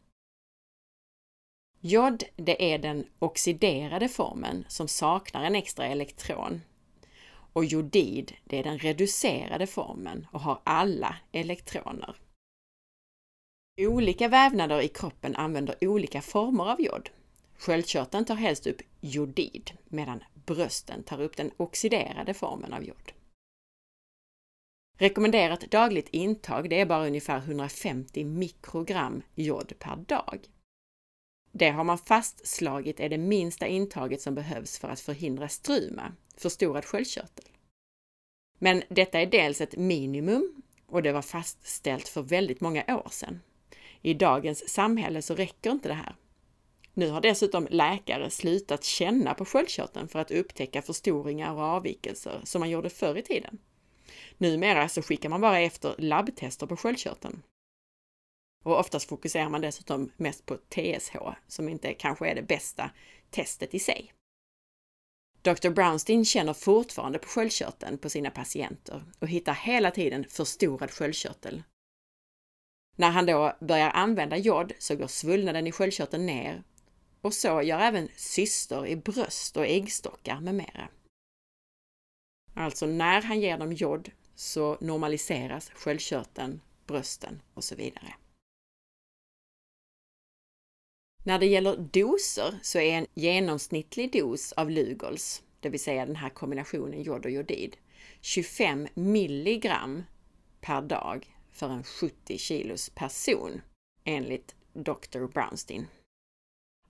Jod, 1.79 2.24
det 2.36 2.74
är 2.74 2.79
den 2.79 3.08
oxiderade 3.20 4.10
formen 4.10 4.65
som 4.67 4.88
saknar 4.88 5.43
en 5.43 5.55
extra 5.55 5.86
elektron. 5.86 6.62
Och 7.53 7.65
jodid, 7.65 8.34
det 8.43 8.60
är 8.60 8.63
den 8.63 8.79
reducerade 8.79 9.67
formen 9.67 10.27
och 10.32 10.41
har 10.41 10.62
alla 10.63 11.15
elektroner. 11.32 12.15
Olika 13.82 14.27
vävnader 14.27 14.82
i 14.82 14.88
kroppen 14.88 15.36
använder 15.36 15.75
olika 15.82 16.22
former 16.22 16.72
av 16.72 16.82
jod. 16.82 17.10
Sköldkörteln 17.58 18.25
tar 18.25 18.36
helst 18.36 18.67
upp 18.67 18.82
jodid, 19.01 19.72
medan 19.86 20.24
brösten 20.46 21.03
tar 21.03 21.22
upp 21.22 21.38
den 21.38 21.51
oxiderade 21.58 22.34
formen 22.34 22.74
av 22.74 22.84
jod. 22.84 23.12
Rekommenderat 25.03 25.72
dagligt 25.72 26.10
intag 26.10 26.69
det 26.69 26.81
är 26.81 26.86
bara 26.86 27.07
ungefär 27.07 27.38
150 27.38 28.24
mikrogram 28.24 29.22
jod 29.36 29.74
per 29.79 29.95
dag. 29.95 30.39
Det 31.51 31.69
har 31.69 31.83
man 31.83 31.98
fastslagit 31.98 33.00
är 33.00 33.10
det 33.10 33.17
minsta 33.17 33.67
intaget 33.67 34.22
som 34.22 34.36
behövs 34.36 34.79
för 34.79 34.88
att 34.89 35.00
förhindra 35.00 35.50
struma, 35.50 36.13
förstorad 36.38 36.86
sköldkörtel. 36.86 37.45
Men 38.60 38.83
detta 38.89 39.22
är 39.22 39.25
dels 39.25 39.62
ett 39.62 39.77
minimum 39.77 40.62
och 40.88 41.03
det 41.03 41.12
var 41.12 41.22
fastställt 41.22 42.07
för 42.07 42.22
väldigt 42.22 42.62
många 42.62 42.83
år 42.88 43.07
sedan. 43.12 43.39
I 44.01 44.13
dagens 44.13 44.69
samhälle 44.69 45.22
så 45.22 45.36
räcker 45.36 45.72
inte 45.72 45.88
det 45.88 45.93
här. 45.93 46.15
Nu 46.93 47.10
har 47.10 47.22
dessutom 47.22 47.67
läkare 47.69 48.29
slutat 48.29 48.83
känna 48.83 49.33
på 49.33 49.45
sköldkörteln 49.45 50.07
för 50.07 50.19
att 50.19 50.31
upptäcka 50.31 50.81
förstoringar 50.81 51.53
och 51.53 51.62
avvikelser 51.63 52.41
som 52.43 52.60
man 52.60 52.69
gjorde 52.69 52.89
förr 52.89 53.17
i 53.17 53.22
tiden. 53.22 53.60
Numera 54.38 54.89
så 54.89 55.01
skickar 55.01 55.29
man 55.29 55.41
bara 55.41 55.60
efter 55.60 55.95
labbtester 55.98 56.67
på 56.67 56.77
sköldkörteln. 56.77 57.43
Och 58.63 58.79
oftast 58.79 59.10
fokuserar 59.10 59.50
man 59.50 59.62
dessutom 59.62 60.12
mest 60.17 60.45
på 60.45 60.57
TSH, 60.57 61.15
som 61.48 61.69
inte 61.69 61.93
kanske 61.93 62.29
är 62.29 62.36
det 62.36 62.41
bästa 62.41 62.91
testet 63.29 63.74
i 63.74 63.79
sig. 63.79 64.13
Dr. 65.41 65.69
Brownstein 65.69 66.25
känner 66.25 66.53
fortfarande 66.53 67.19
på 67.19 67.27
sköldkörteln 67.27 67.98
på 67.98 68.10
sina 68.10 68.29
patienter 68.29 69.03
och 69.19 69.27
hittar 69.27 69.53
hela 69.53 69.91
tiden 69.91 70.25
förstorad 70.29 70.91
sköldkörtel. 70.91 71.63
När 72.95 73.10
han 73.10 73.25
då 73.25 73.57
börjar 73.60 73.89
använda 73.89 74.38
jod 74.38 74.74
så 74.79 74.95
går 74.95 75.07
svullnaden 75.07 75.67
i 75.67 75.72
sköldkörteln 75.72 76.25
ner 76.25 76.63
och 77.22 77.33
så 77.33 77.62
gör 77.62 77.79
även 77.79 78.10
syster 78.15 78.88
i 78.88 78.95
bröst 78.95 79.57
och 79.57 79.65
äggstockar 79.65 80.39
med 80.39 80.55
mera. 80.55 80.89
Alltså 82.53 82.86
när 82.86 83.22
han 83.22 83.39
ger 83.39 83.57
dem 83.57 83.74
jod 83.74 84.12
så 84.36 84.77
normaliseras 84.81 85.69
sköldkörteln, 85.69 86.62
brösten 86.88 87.41
och 87.53 87.63
så 87.63 87.75
vidare. 87.75 88.13
När 91.24 91.39
det 91.39 91.45
gäller 91.45 91.77
doser 91.77 92.60
så 92.62 92.79
är 92.79 92.98
en 92.98 93.07
genomsnittlig 93.13 94.12
dos 94.12 94.51
av 94.51 94.69
Lugols, 94.69 95.43
det 95.60 95.69
vill 95.69 95.79
säga 95.79 96.05
den 96.05 96.15
här 96.15 96.29
kombinationen 96.29 97.01
jod 97.01 97.25
och 97.25 97.31
jodid, 97.31 97.77
25 98.22 98.88
milligram 98.93 100.03
per 100.62 100.81
dag 100.81 101.36
för 101.51 101.69
en 101.69 101.83
70 101.83 102.38
kilos 102.38 102.89
person 102.89 103.62
enligt 104.03 104.55
Dr. 104.74 105.27
Brownstein. 105.27 105.88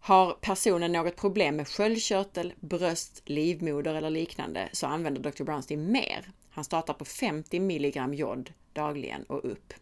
Har 0.05 0.33
personen 0.33 0.91
något 0.91 1.15
problem 1.15 1.55
med 1.55 1.67
sköldkörtel, 1.67 2.53
bröst, 2.59 3.21
livmoder 3.25 3.95
eller 3.95 4.09
liknande 4.09 4.69
så 4.71 4.87
använder 4.87 5.21
Dr. 5.21 5.43
Brownstein 5.43 5.91
mer. 5.91 6.31
Han 6.49 6.63
startar 6.63 6.93
på 6.93 7.05
50 7.05 7.59
milligram 7.59 8.13
jod 8.13 8.53
dagligen 8.73 9.23
och 9.23 9.45
upp. 9.45 9.73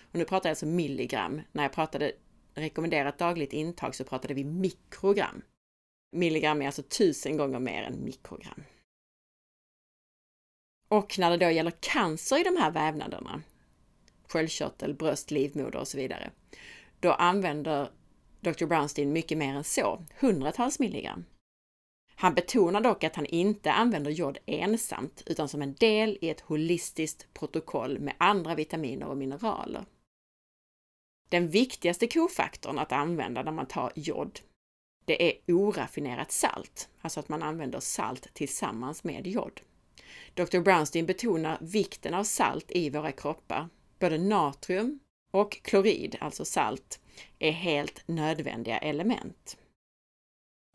Och 0.00 0.18
nu 0.18 0.24
pratar 0.24 0.48
jag 0.48 0.52
alltså 0.52 0.66
milligram. 0.66 1.40
När 1.52 1.62
jag 1.62 1.72
pratade 1.72 2.12
rekommenderat 2.54 3.18
dagligt 3.18 3.52
intag 3.52 3.94
så 3.94 4.04
pratade 4.04 4.34
vi 4.34 4.44
mikrogram. 4.44 5.42
Milligram 6.16 6.62
är 6.62 6.66
alltså 6.66 6.82
tusen 6.82 7.36
gånger 7.36 7.58
mer 7.58 7.82
än 7.82 8.04
mikrogram. 8.04 8.64
Och 10.88 11.18
när 11.18 11.30
det 11.30 11.36
då 11.46 11.50
gäller 11.50 11.72
cancer 11.80 12.40
i 12.40 12.44
de 12.44 12.56
här 12.56 12.70
vävnaderna, 12.70 13.42
sköldkörtel, 14.28 14.94
bröst, 14.94 15.30
livmoder 15.30 15.78
och 15.78 15.88
så 15.88 15.96
vidare, 15.96 16.30
då 17.00 17.12
använder 17.12 17.90
Dr. 18.40 18.66
Brownstein 18.66 19.12
mycket 19.12 19.38
mer 19.38 19.54
än 19.54 19.64
så, 19.64 20.04
hundratals 20.20 20.78
milligram. 20.78 21.24
Han 22.14 22.34
betonar 22.34 22.80
dock 22.80 23.04
att 23.04 23.16
han 23.16 23.26
inte 23.26 23.72
använder 23.72 24.10
jod 24.10 24.38
ensamt 24.46 25.22
utan 25.26 25.48
som 25.48 25.62
en 25.62 25.74
del 25.74 26.18
i 26.20 26.30
ett 26.30 26.40
holistiskt 26.40 27.34
protokoll 27.34 27.98
med 27.98 28.14
andra 28.18 28.54
vitaminer 28.54 29.06
och 29.06 29.16
mineraler. 29.16 29.84
Den 31.28 31.48
viktigaste 31.48 32.06
kofaktorn 32.06 32.78
att 32.78 32.92
använda 32.92 33.42
när 33.42 33.52
man 33.52 33.66
tar 33.66 33.92
jod, 33.94 34.40
det 35.04 35.30
är 35.30 35.54
oraffinerat 35.54 36.32
salt, 36.32 36.88
alltså 37.00 37.20
att 37.20 37.28
man 37.28 37.42
använder 37.42 37.80
salt 37.80 38.34
tillsammans 38.34 39.04
med 39.04 39.26
jod. 39.26 39.60
Dr. 40.34 40.60
Brownstein 40.60 41.06
betonar 41.06 41.58
vikten 41.60 42.14
av 42.14 42.24
salt 42.24 42.70
i 42.70 42.90
våra 42.90 43.12
kroppar. 43.12 43.68
Både 43.98 44.18
natrium 44.18 45.00
och 45.30 45.62
klorid, 45.62 46.16
alltså 46.20 46.44
salt, 46.44 46.99
är 47.40 47.52
helt 47.52 48.08
nödvändiga 48.08 48.78
element. 48.78 49.56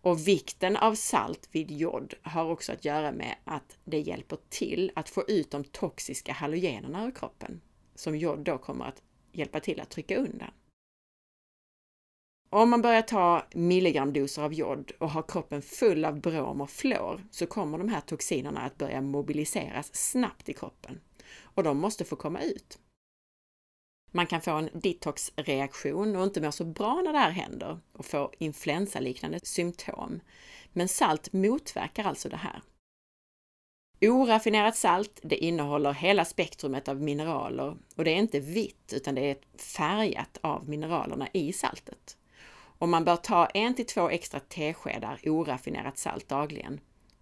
Och 0.02 0.28
vikten 0.28 0.78
av 0.78 0.96
salt 0.96 1.50
vid 1.52 1.72
jod 1.72 2.14
har 2.22 2.52
också 2.52 2.72
att 2.72 2.86
göra 2.86 3.12
med 3.12 3.36
att 3.44 3.78
det 3.84 4.00
hjälper 4.00 4.38
till 4.50 4.92
att 4.96 5.10
få 5.10 5.24
ut 5.28 5.52
de 5.52 5.64
toxiska 5.64 6.34
halogenerna 6.34 7.06
ur 7.06 7.12
kroppen, 7.12 7.62
som 7.96 8.18
jod 8.18 8.40
då 8.40 8.58
kommer 8.58 8.86
att 8.86 9.02
hjälpa 9.32 9.60
till 9.60 9.80
att 9.80 9.90
trycka 9.90 10.18
undan. 10.18 10.52
Om 12.50 12.70
man 12.70 12.82
börjar 12.82 13.02
ta 13.02 13.46
milligramdoser 13.54 14.42
av 14.42 14.54
jod 14.54 14.92
och 15.00 15.10
har 15.10 15.24
kroppen 15.28 15.62
full 15.62 16.06
av 16.06 16.22
brom 16.22 16.62
och 16.62 16.70
fluor 16.70 17.28
så 17.32 17.46
kommer 17.46 17.78
de 17.78 17.90
här 17.90 18.02
toxinerna 18.02 18.62
att 18.62 18.78
börja 18.78 19.02
mobiliseras 19.02 19.96
snabbt 19.96 20.50
i 20.50 20.54
kroppen 20.54 21.02
och 21.42 21.64
de 21.64 21.78
måste 21.78 22.06
få 22.06 22.16
komma 22.16 22.42
ut. 22.42 22.80
Man 24.16 24.28
kan 24.28 24.42
få 24.42 24.52
en 24.52 24.70
detoxreaktion 24.74 26.16
och 26.16 26.24
inte 26.24 26.42
må 26.42 26.52
så 26.52 26.66
bra 26.66 27.02
när 27.02 27.14
det 27.14 27.20
här 27.20 27.32
händer 27.32 27.80
och 27.92 28.06
få 28.06 28.32
influensaliknande 28.38 29.40
symptom. 29.44 30.20
Men 30.74 30.88
salt 30.88 31.34
motverkar 31.34 32.04
alltså 32.04 32.30
det 32.30 32.38
här. 32.38 32.62
Oraffinerat 34.02 34.76
salt, 34.76 35.20
det 35.24 35.38
innehåller 35.38 35.94
hela 35.94 36.26
spektrumet 36.26 36.88
av 36.88 37.02
mineraler 37.02 37.78
och 37.96 38.04
det 38.04 38.12
är 38.12 38.16
inte 38.16 38.40
vitt 38.40 38.94
utan 38.96 39.16
det 39.16 39.32
är 39.32 39.38
färgat 39.58 40.38
av 40.42 40.70
mineralerna 40.70 41.28
i 41.34 41.54
saltet. 41.54 42.18
Och 42.78 42.90
man 42.90 43.06
bör 43.06 43.16
ta 43.16 43.46
en 43.46 43.76
till 43.76 43.86
två 43.86 44.10
extra 44.10 44.40
teskedar 44.40 45.20
oraffinerat 45.30 45.98
salt 45.98 46.30
dagligen 46.30 46.80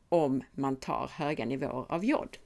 om 0.09 0.43
man 0.51 0.75
tar 0.75 1.11
höga 1.13 1.45
nivåer 1.45 1.85
av 1.89 2.05
jod. 2.05 2.37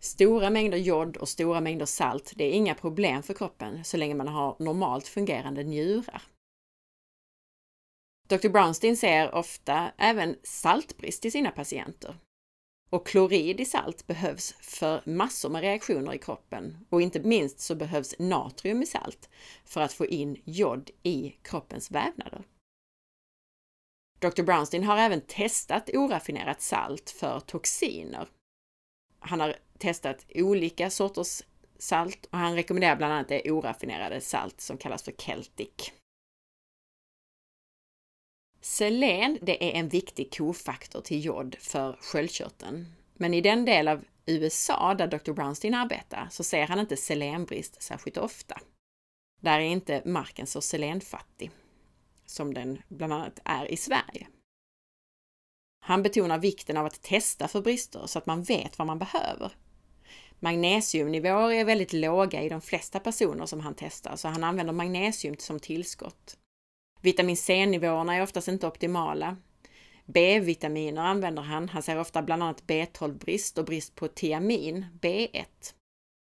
Stora 0.00 0.50
mängder 0.50 0.78
jod 0.78 1.16
och 1.16 1.28
stora 1.28 1.60
mängder 1.60 1.86
salt, 1.86 2.32
det 2.36 2.44
är 2.44 2.52
inga 2.52 2.74
problem 2.74 3.22
för 3.22 3.34
kroppen 3.34 3.84
så 3.84 3.96
länge 3.96 4.14
man 4.14 4.28
har 4.28 4.56
normalt 4.58 5.08
fungerande 5.08 5.62
njurar. 5.62 6.22
Dr. 8.28 8.48
Brownstein 8.48 8.96
ser 8.96 9.34
ofta 9.34 9.92
även 9.98 10.36
saltbrist 10.42 11.24
i 11.24 11.30
sina 11.30 11.50
patienter. 11.50 12.16
Och 12.90 13.06
klorid 13.06 13.60
i 13.60 13.64
salt 13.64 14.06
behövs 14.06 14.52
för 14.60 15.02
massor 15.06 15.50
med 15.50 15.60
reaktioner 15.60 16.14
i 16.14 16.18
kroppen 16.18 16.86
och 16.90 17.02
inte 17.02 17.20
minst 17.20 17.60
så 17.60 17.74
behövs 17.74 18.14
natrium 18.18 18.82
i 18.82 18.86
salt 18.86 19.28
för 19.64 19.80
att 19.80 19.92
få 19.92 20.06
in 20.06 20.42
jod 20.44 20.90
i 21.02 21.30
kroppens 21.42 21.90
vävnader. 21.90 22.44
Dr. 24.18 24.42
Brownstein 24.42 24.84
har 24.84 24.96
även 24.96 25.20
testat 25.20 25.90
oraffinerat 25.94 26.60
salt 26.60 27.10
för 27.10 27.40
toxiner. 27.40 28.28
Han 29.18 29.40
har 29.40 29.56
testat 29.78 30.26
olika 30.34 30.90
sorters 30.90 31.42
salt 31.78 32.26
och 32.30 32.38
han 32.38 32.54
rekommenderar 32.54 32.96
bland 32.96 33.12
annat 33.12 33.28
det 33.28 33.50
oraffinerade 33.50 34.20
salt 34.20 34.60
som 34.60 34.78
kallas 34.78 35.02
för 35.02 35.12
Celtic. 35.12 35.92
Selen, 38.60 39.38
det 39.42 39.64
är 39.64 39.80
en 39.80 39.88
viktig 39.88 40.34
kofaktor 40.34 41.00
till 41.00 41.24
jod 41.24 41.56
för 41.60 41.92
sköldkörteln. 42.00 42.86
Men 43.14 43.34
i 43.34 43.40
den 43.40 43.64
del 43.64 43.88
av 43.88 44.04
USA 44.26 44.94
där 44.94 45.06
Dr. 45.06 45.32
Brownstein 45.32 45.74
arbetar 45.74 46.28
så 46.30 46.44
ser 46.44 46.66
han 46.66 46.78
inte 46.78 46.96
selenbrist 46.96 47.82
särskilt 47.82 48.16
ofta. 48.16 48.60
Där 49.40 49.60
är 49.60 49.64
inte 49.64 50.02
marken 50.04 50.46
så 50.46 50.60
selenfattig 50.60 51.50
som 52.26 52.54
den 52.54 52.82
bland 52.88 53.12
annat 53.12 53.40
är 53.44 53.72
i 53.72 53.76
Sverige. 53.76 54.26
Han 55.80 56.02
betonar 56.02 56.38
vikten 56.38 56.76
av 56.76 56.86
att 56.86 57.02
testa 57.02 57.48
för 57.48 57.60
brister 57.60 58.06
så 58.06 58.18
att 58.18 58.26
man 58.26 58.42
vet 58.42 58.78
vad 58.78 58.86
man 58.86 58.98
behöver. 58.98 59.52
Magnesiumnivåer 60.40 61.52
är 61.52 61.64
väldigt 61.64 61.92
låga 61.92 62.42
i 62.42 62.48
de 62.48 62.60
flesta 62.60 63.00
personer 63.00 63.46
som 63.46 63.60
han 63.60 63.74
testar, 63.74 64.16
så 64.16 64.28
han 64.28 64.44
använder 64.44 64.72
magnesium 64.72 65.36
som 65.38 65.60
tillskott. 65.60 66.36
Vitamin 67.00 67.36
C-nivåerna 67.36 68.14
är 68.14 68.22
oftast 68.22 68.48
inte 68.48 68.66
optimala. 68.66 69.36
B-vitaminer 70.04 71.02
använder 71.02 71.42
han. 71.42 71.68
Han 71.68 71.82
ser 71.82 72.00
ofta 72.00 72.22
bland 72.22 72.42
annat 72.42 72.62
B12-brist 72.62 73.58
och 73.58 73.64
brist 73.64 73.94
på 73.94 74.08
tiamin, 74.08 74.86
B1. 75.00 75.44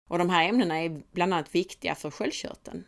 Och 0.09 0.17
de 0.17 0.29
här 0.29 0.49
ämnena 0.49 0.77
är 0.77 1.01
bland 1.11 1.33
annat 1.33 1.55
viktiga 1.55 1.95
för 1.95 2.11
sköldkörteln. 2.11 2.83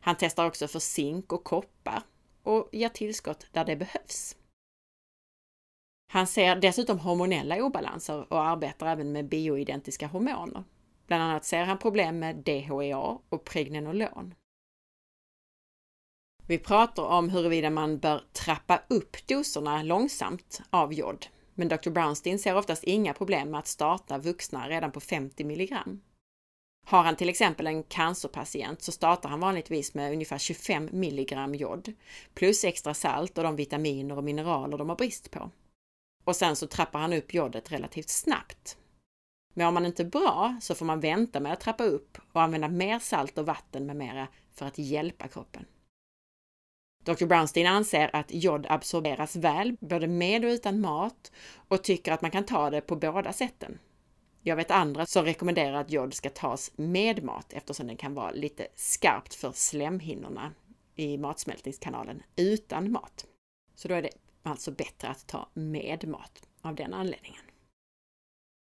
Han 0.00 0.16
testar 0.18 0.46
också 0.46 0.68
för 0.68 0.78
zink 0.78 1.32
och 1.32 1.44
koppar 1.44 2.02
och 2.42 2.68
ger 2.72 2.88
tillskott 2.88 3.46
där 3.52 3.64
det 3.64 3.76
behövs. 3.76 4.36
Han 6.12 6.26
ser 6.26 6.56
dessutom 6.56 6.98
hormonella 6.98 7.64
obalanser 7.64 8.32
och 8.32 8.44
arbetar 8.44 8.86
även 8.86 9.12
med 9.12 9.28
bioidentiska 9.28 10.06
hormoner. 10.06 10.64
Bland 11.06 11.22
annat 11.22 11.44
ser 11.44 11.64
han 11.64 11.78
problem 11.78 12.18
med 12.18 12.36
DHEA 12.36 13.18
och 13.28 13.44
pregnenolon. 13.44 14.34
Vi 16.46 16.58
pratar 16.58 17.02
om 17.02 17.28
huruvida 17.28 17.70
man 17.70 17.98
bör 17.98 18.22
trappa 18.32 18.80
upp 18.88 19.26
doserna 19.26 19.82
långsamt 19.82 20.62
av 20.70 20.92
jod, 20.92 21.26
men 21.54 21.68
Dr. 21.68 21.90
Brownstein 21.90 22.38
ser 22.38 22.56
oftast 22.56 22.84
inga 22.84 23.14
problem 23.14 23.50
med 23.50 23.58
att 23.58 23.66
starta 23.66 24.18
vuxna 24.18 24.68
redan 24.68 24.92
på 24.92 25.00
50 25.00 25.44
milligram. 25.44 26.00
Har 26.86 27.02
han 27.02 27.16
till 27.16 27.28
exempel 27.28 27.66
en 27.66 27.82
cancerpatient 27.82 28.82
så 28.82 28.92
startar 28.92 29.28
han 29.28 29.40
vanligtvis 29.40 29.94
med 29.94 30.12
ungefär 30.12 30.38
25 30.38 30.88
milligram 30.92 31.54
jod 31.54 31.92
plus 32.34 32.64
extra 32.64 32.94
salt 32.94 33.38
och 33.38 33.44
de 33.44 33.56
vitaminer 33.56 34.16
och 34.16 34.24
mineraler 34.24 34.78
de 34.78 34.88
har 34.88 34.96
brist 34.96 35.30
på. 35.30 35.50
Och 36.24 36.36
sen 36.36 36.56
så 36.56 36.66
trappar 36.66 36.98
han 36.98 37.12
upp 37.12 37.34
jodet 37.34 37.72
relativt 37.72 38.08
snabbt. 38.08 38.76
Men 39.54 39.66
om 39.66 39.74
man 39.74 39.86
inte 39.86 40.02
är 40.02 40.06
bra 40.06 40.56
så 40.60 40.74
får 40.74 40.86
man 40.86 41.00
vänta 41.00 41.40
med 41.40 41.52
att 41.52 41.60
trappa 41.60 41.84
upp 41.84 42.18
och 42.32 42.42
använda 42.42 42.68
mer 42.68 42.98
salt 42.98 43.38
och 43.38 43.46
vatten 43.46 43.86
med 43.86 43.96
mera 43.96 44.28
för 44.54 44.66
att 44.66 44.78
hjälpa 44.78 45.28
kroppen. 45.28 45.64
Dr. 47.04 47.26
Brownstein 47.26 47.66
anser 47.66 48.16
att 48.16 48.34
jod 48.34 48.66
absorberas 48.68 49.36
väl, 49.36 49.76
både 49.80 50.06
med 50.06 50.44
och 50.44 50.48
utan 50.48 50.80
mat 50.80 51.32
och 51.68 51.84
tycker 51.84 52.12
att 52.12 52.22
man 52.22 52.30
kan 52.30 52.44
ta 52.44 52.70
det 52.70 52.80
på 52.80 52.96
båda 52.96 53.32
sätten. 53.32 53.78
Jag 54.42 54.56
vet 54.56 54.70
andra 54.70 55.06
som 55.06 55.24
rekommenderar 55.24 55.74
att 55.74 55.90
jod 55.90 56.14
ska 56.14 56.30
tas 56.30 56.72
med 56.76 57.24
mat 57.24 57.52
eftersom 57.52 57.86
den 57.86 57.96
kan 57.96 58.14
vara 58.14 58.30
lite 58.30 58.66
skarpt 58.74 59.34
för 59.34 59.52
slemhinnorna 59.52 60.52
i 60.94 61.18
matsmältningskanalen 61.18 62.22
utan 62.36 62.92
mat. 62.92 63.26
Så 63.74 63.88
då 63.88 63.94
är 63.94 64.02
det 64.02 64.10
alltså 64.42 64.70
bättre 64.70 65.08
att 65.08 65.26
ta 65.26 65.48
med 65.54 66.08
mat 66.08 66.48
av 66.60 66.74
den 66.74 66.94
anledningen. 66.94 67.42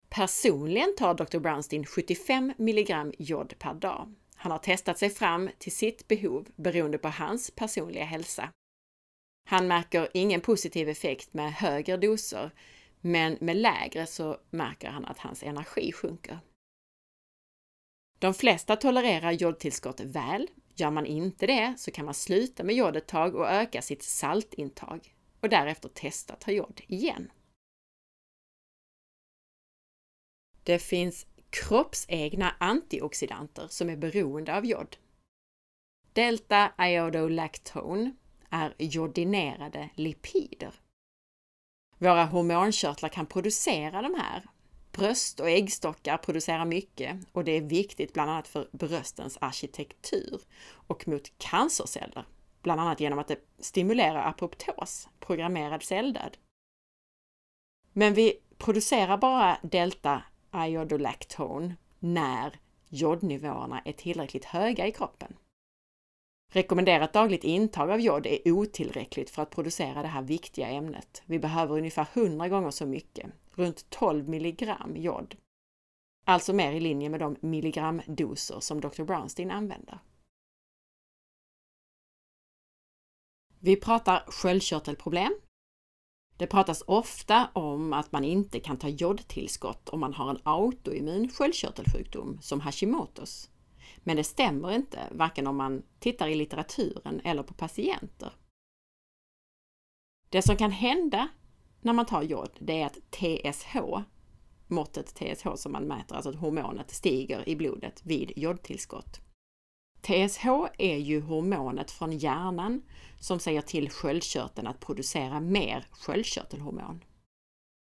Personligen 0.10 0.96
tar 0.98 1.14
Dr. 1.14 1.40
Brownstein 1.40 1.86
75 1.86 2.54
mg 2.58 3.12
jod 3.18 3.60
per 3.60 3.74
dag 3.74 4.14
han 4.44 4.52
har 4.52 4.60
testat 4.60 5.00
sig 5.00 5.10
fram 5.10 5.50
till 5.58 5.72
sitt 5.72 6.08
behov 6.08 6.48
beroende 6.56 6.98
på 6.98 7.08
hans 7.08 7.52
personliga 7.52 8.04
hälsa. 8.04 8.50
Han 9.50 9.68
märker 9.68 10.10
ingen 10.14 10.42
positiv 10.42 10.90
effekt 10.90 11.34
med 11.34 11.54
högre 11.54 11.98
doser, 11.98 12.52
men 13.02 13.38
med 13.42 13.58
lägre 13.58 14.06
så 14.06 14.38
märker 14.50 14.90
han 14.90 15.06
att 15.06 15.20
hans 15.20 15.44
energi 15.44 15.92
sjunker. 15.92 16.40
De 18.20 18.34
flesta 18.34 18.76
tolererar 18.76 19.32
jodtillskott 19.32 20.00
väl. 20.00 20.50
Gör 20.76 20.92
man 20.92 21.06
inte 21.06 21.48
det 21.48 21.74
så 21.78 21.92
kan 21.92 22.06
man 22.06 22.14
sluta 22.14 22.64
med 22.64 22.76
jod 22.76 22.96
ett 22.96 23.08
tag 23.08 23.36
och 23.36 23.50
öka 23.50 23.82
sitt 23.82 24.04
saltintag 24.04 25.14
och 25.44 25.50
därefter 25.50 25.90
testa 25.90 26.36
ta 26.36 26.52
jod 26.52 26.82
igen. 26.88 27.32
Det 30.64 30.80
finns 30.80 31.28
kroppsegna 31.50 32.56
antioxidanter 32.60 33.68
som 33.68 33.90
är 33.90 33.96
beroende 33.96 34.58
av 34.58 34.66
jod. 34.66 34.98
Delta-iodolactone 36.14 38.12
är 38.50 38.74
jodinerade 38.78 39.90
lipider. 39.96 40.74
Våra 41.98 42.26
hormonkörtlar 42.26 43.10
kan 43.10 43.26
producera 43.26 44.02
de 44.02 44.14
här. 44.14 44.44
Bröst 44.92 45.40
och 45.40 45.50
äggstockar 45.50 46.18
producerar 46.18 46.66
mycket 46.66 47.18
och 47.32 47.44
det 47.44 47.52
är 47.52 47.62
viktigt 47.62 48.14
bland 48.14 48.32
annat 48.32 48.48
för 48.48 48.70
bröstens 48.72 49.38
arkitektur 49.42 50.42
och 50.88 51.08
mot 51.08 51.38
cancerceller, 51.38 52.26
bland 52.64 52.82
annat 52.82 53.00
genom 53.00 53.20
att 53.20 53.28
det 53.28 53.40
stimulerar 53.60 54.30
apoptos, 54.30 55.10
programmerad 55.20 55.84
celldöd. 55.84 56.38
Men 57.94 58.14
vi 58.14 58.40
producerar 58.58 59.18
bara 59.18 59.58
delta 59.62 60.24
iodolactone 60.56 61.76
när 62.00 62.60
jodnivåerna 62.90 63.82
är 63.86 63.94
tillräckligt 63.94 64.46
höga 64.46 64.88
i 64.88 64.92
kroppen. 64.92 65.36
Rekommenderat 66.54 67.14
dagligt 67.14 67.44
intag 67.44 67.92
av 67.92 68.00
jod 68.00 68.26
är 68.26 68.52
otillräckligt 68.52 69.30
för 69.30 69.42
att 69.42 69.50
producera 69.50 70.02
det 70.02 70.08
här 70.08 70.22
viktiga 70.22 70.68
ämnet. 70.68 71.22
Vi 71.26 71.40
behöver 71.40 71.78
ungefär 71.78 72.08
100 72.14 72.50
gånger 72.50 72.72
så 72.72 72.86
mycket, 72.86 73.26
runt 73.56 73.90
12 73.90 74.30
milligram 74.30 74.96
jod. 74.96 75.36
Alltså 76.26 76.54
mer 76.54 76.72
i 76.72 76.80
linje 76.80 77.10
med 77.10 77.20
de 77.20 77.36
milligramdoser 77.40 78.60
som 78.60 78.82
Dr. 78.82 79.04
Brownstein 79.04 79.52
använder. 79.52 80.00
Vi 83.66 83.76
pratar 83.76 84.24
sköldkörtelproblem, 84.28 85.36
det 86.38 86.48
pratas 86.48 86.84
ofta 86.88 87.50
om 87.54 87.94
att 87.94 88.12
man 88.12 88.24
inte 88.24 88.60
kan 88.60 88.78
ta 88.78 88.88
jodtillskott 88.88 89.90
om 89.90 90.00
man 90.00 90.14
har 90.14 90.30
en 90.30 90.40
autoimmun 90.44 91.30
sköldkörtelsjukdom 91.30 92.40
som 92.42 92.62
Hashimotos. 92.62 93.50
Men 93.98 94.18
det 94.18 94.24
stämmer 94.24 94.72
inte, 94.72 95.00
varken 95.12 95.48
om 95.48 95.58
man 95.58 95.84
tittar 96.00 96.28
i 96.28 96.36
litteraturen 96.36 97.22
eller 97.24 97.44
på 97.44 97.54
patienter. 97.54 98.34
Det 100.30 100.42
som 100.42 100.56
kan 100.56 100.72
hända 100.72 101.28
när 101.82 101.94
man 101.94 102.06
tar 102.06 102.22
jod, 102.22 102.52
det 102.60 102.82
är 102.82 102.86
att 102.86 103.12
TSH, 103.12 103.78
måttet 104.68 105.16
TSH 105.16 105.48
som 105.56 105.72
man 105.72 105.84
mäter, 105.84 106.16
alltså 106.16 106.32
hormonet 106.32 106.92
stiger 106.92 107.50
i 107.50 107.56
blodet 107.56 108.02
vid 108.06 108.32
jodtillskott. 108.36 109.20
TSH 110.04 110.48
är 110.78 110.98
ju 110.98 111.22
hormonet 111.22 111.92
från 111.92 112.12
hjärnan 112.18 112.82
som 113.20 113.40
säger 113.40 113.62
till 113.62 113.90
sköldkörteln 113.90 114.68
att 114.68 114.80
producera 114.80 115.40
mer 115.40 115.86
sköldkörtelhormon. 115.92 117.04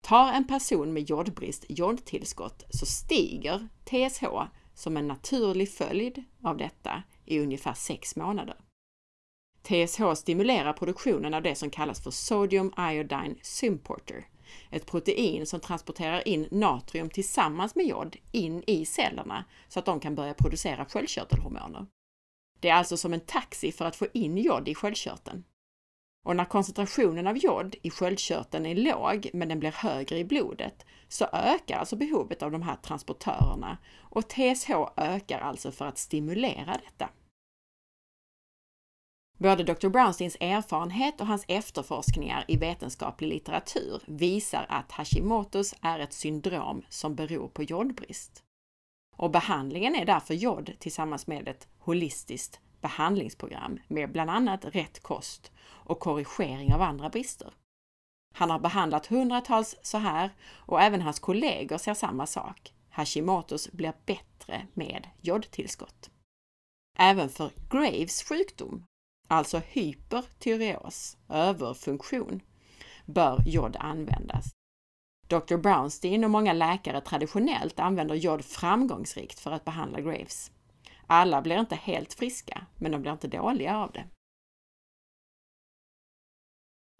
Tar 0.02 0.32
en 0.32 0.46
person 0.46 0.92
med 0.92 1.10
jodbrist 1.10 1.64
jodtillskott 1.68 2.64
så 2.70 2.86
stiger 2.86 3.68
TSH 3.84 4.24
som 4.74 4.96
en 4.96 5.08
naturlig 5.08 5.70
följd 5.70 6.24
av 6.42 6.56
detta 6.56 7.02
i 7.24 7.40
ungefär 7.40 7.74
sex 7.74 8.16
månader. 8.16 8.56
TSH 9.62 10.14
stimulerar 10.16 10.72
produktionen 10.72 11.34
av 11.34 11.42
det 11.42 11.54
som 11.54 11.70
kallas 11.70 12.02
för 12.02 12.10
Sodium 12.10 12.72
Iodine 12.78 13.34
Symporter, 13.42 14.28
ett 14.70 14.86
protein 14.86 15.46
som 15.46 15.60
transporterar 15.60 16.28
in 16.28 16.48
natrium 16.50 17.10
tillsammans 17.10 17.74
med 17.74 17.86
jod 17.86 18.16
in 18.32 18.62
i 18.66 18.86
cellerna 18.86 19.44
så 19.68 19.78
att 19.78 19.86
de 19.86 20.00
kan 20.00 20.14
börja 20.14 20.34
producera 20.34 20.84
sköldkörtelhormoner. 20.84 21.86
Det 22.60 22.68
är 22.68 22.74
alltså 22.74 22.96
som 22.96 23.12
en 23.12 23.20
taxi 23.20 23.72
för 23.72 23.84
att 23.84 23.96
få 23.96 24.06
in 24.12 24.38
jod 24.38 24.68
i 24.68 24.74
sköldkörteln. 24.74 25.44
Och 26.24 26.36
när 26.36 26.44
koncentrationen 26.44 27.26
av 27.26 27.36
jod 27.36 27.76
i 27.82 27.90
sköldkörteln 27.90 28.66
är 28.66 28.74
låg, 28.74 29.30
men 29.32 29.48
den 29.48 29.60
blir 29.60 29.72
högre 29.72 30.18
i 30.18 30.24
blodet, 30.24 30.86
så 31.08 31.24
ökar 31.32 31.78
alltså 31.78 31.96
behovet 31.96 32.42
av 32.42 32.50
de 32.50 32.62
här 32.62 32.76
transportörerna 32.76 33.78
och 33.98 34.28
TSH 34.28 34.70
ökar 34.96 35.40
alltså 35.40 35.72
för 35.72 35.86
att 35.86 35.98
stimulera 35.98 36.78
detta. 36.84 37.08
Både 39.38 39.64
Dr. 39.64 39.88
Brownsteins 39.88 40.36
erfarenhet 40.40 41.20
och 41.20 41.26
hans 41.26 41.44
efterforskningar 41.48 42.44
i 42.48 42.56
vetenskaplig 42.56 43.28
litteratur 43.28 44.02
visar 44.06 44.66
att 44.68 44.92
Hashimotos 44.92 45.74
är 45.80 45.98
ett 45.98 46.12
syndrom 46.12 46.82
som 46.88 47.14
beror 47.14 47.48
på 47.48 47.62
jodbrist. 47.62 48.42
Och 49.16 49.30
behandlingen 49.30 49.94
är 49.94 50.04
därför 50.04 50.34
jod 50.34 50.72
tillsammans 50.78 51.26
med 51.26 51.48
ett 51.48 51.68
holistiskt 51.86 52.60
behandlingsprogram 52.80 53.78
med 53.88 54.12
bland 54.12 54.30
annat 54.30 54.64
rätt 54.64 55.02
kost 55.02 55.52
och 55.60 56.00
korrigering 56.00 56.74
av 56.74 56.82
andra 56.82 57.08
brister. 57.08 57.54
Han 58.34 58.50
har 58.50 58.58
behandlat 58.58 59.06
hundratals 59.06 59.76
så 59.82 59.98
här 59.98 60.30
och 60.42 60.82
även 60.82 61.02
hans 61.02 61.18
kollegor 61.18 61.78
ser 61.78 61.94
samma 61.94 62.26
sak. 62.26 62.72
Hashimotos 62.90 63.72
blir 63.72 63.92
bättre 64.06 64.66
med 64.74 65.08
jodtillskott. 65.20 66.10
Även 66.98 67.28
för 67.28 67.50
Graves 67.70 68.22
sjukdom, 68.22 68.84
alltså 69.28 69.58
hypertyreos, 69.58 71.16
överfunktion, 71.28 72.40
bör 73.06 73.42
jod 73.46 73.76
användas. 73.76 74.44
Dr. 75.28 75.56
Brownstein 75.56 76.24
och 76.24 76.30
många 76.30 76.52
läkare 76.52 77.00
traditionellt 77.00 77.80
använder 77.80 78.14
jod 78.14 78.44
framgångsrikt 78.44 79.40
för 79.40 79.50
att 79.50 79.64
behandla 79.64 80.00
Graves. 80.00 80.50
Alla 81.06 81.42
blir 81.42 81.60
inte 81.60 81.76
helt 81.76 82.14
friska, 82.14 82.66
men 82.76 82.92
de 82.92 83.02
blir 83.02 83.12
inte 83.12 83.28
dåliga 83.28 83.76
av 83.76 83.92
det. 83.92 84.04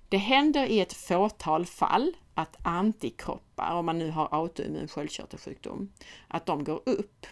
Det 0.08 0.16
händer 0.16 0.66
i 0.66 0.80
ett 0.80 0.92
fåtal 0.92 1.66
fall 1.66 2.16
att 2.34 2.66
antikroppar, 2.66 3.74
om 3.74 3.86
man 3.86 3.98
nu 3.98 4.10
har 4.10 4.28
autoimmun 4.30 4.88
sköldkörtelsjukdom, 4.88 5.92
att 6.28 6.46
de 6.46 6.64
går 6.64 6.82
upp. 6.86 7.26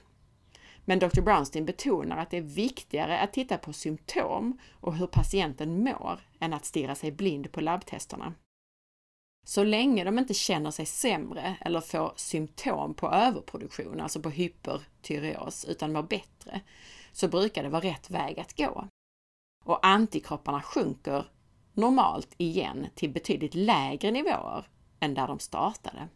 Men 0.85 0.99
Dr. 0.99 1.21
Brownstein 1.21 1.65
betonar 1.67 2.17
att 2.17 2.31
det 2.31 2.37
är 2.37 2.43
viktigare 2.43 3.19
att 3.21 3.33
titta 3.33 3.59
på 3.59 3.73
symptom 3.73 4.59
och 4.81 4.95
hur 4.95 5.07
patienten 5.07 5.85
mår 5.85 6.21
än 6.41 6.53
att 6.53 6.65
stirra 6.65 6.95
sig 6.95 7.13
blind 7.13 7.53
på 7.53 7.61
labbtesterna. 7.61 8.35
Så 9.45 9.65
länge 9.65 10.05
de 10.05 10.19
inte 10.19 10.35
känner 10.35 10.71
sig 10.71 10.87
sämre 10.87 11.57
eller 11.61 11.81
får 11.81 12.13
symptom 12.17 12.95
på 12.95 13.09
överproduktion, 13.09 14.01
alltså 14.01 14.21
på 14.21 14.31
hypertyreos, 14.31 15.65
utan 15.65 15.93
mår 15.93 16.03
bättre, 16.03 16.61
så 17.13 17.29
brukar 17.29 17.63
det 17.63 17.69
vara 17.69 17.83
rätt 17.83 18.11
väg 18.11 18.41
att 18.41 18.57
gå. 18.57 18.89
Och 19.65 19.87
antikropparna 19.87 20.63
sjunker 20.63 21.31
normalt 21.73 22.35
igen 22.37 22.87
till 22.95 23.13
betydligt 23.13 23.55
lägre 23.55 24.11
nivåer 24.11 24.67
än 25.01 25.15
där 25.15 25.27
de 25.27 25.39
startade. 25.39 26.09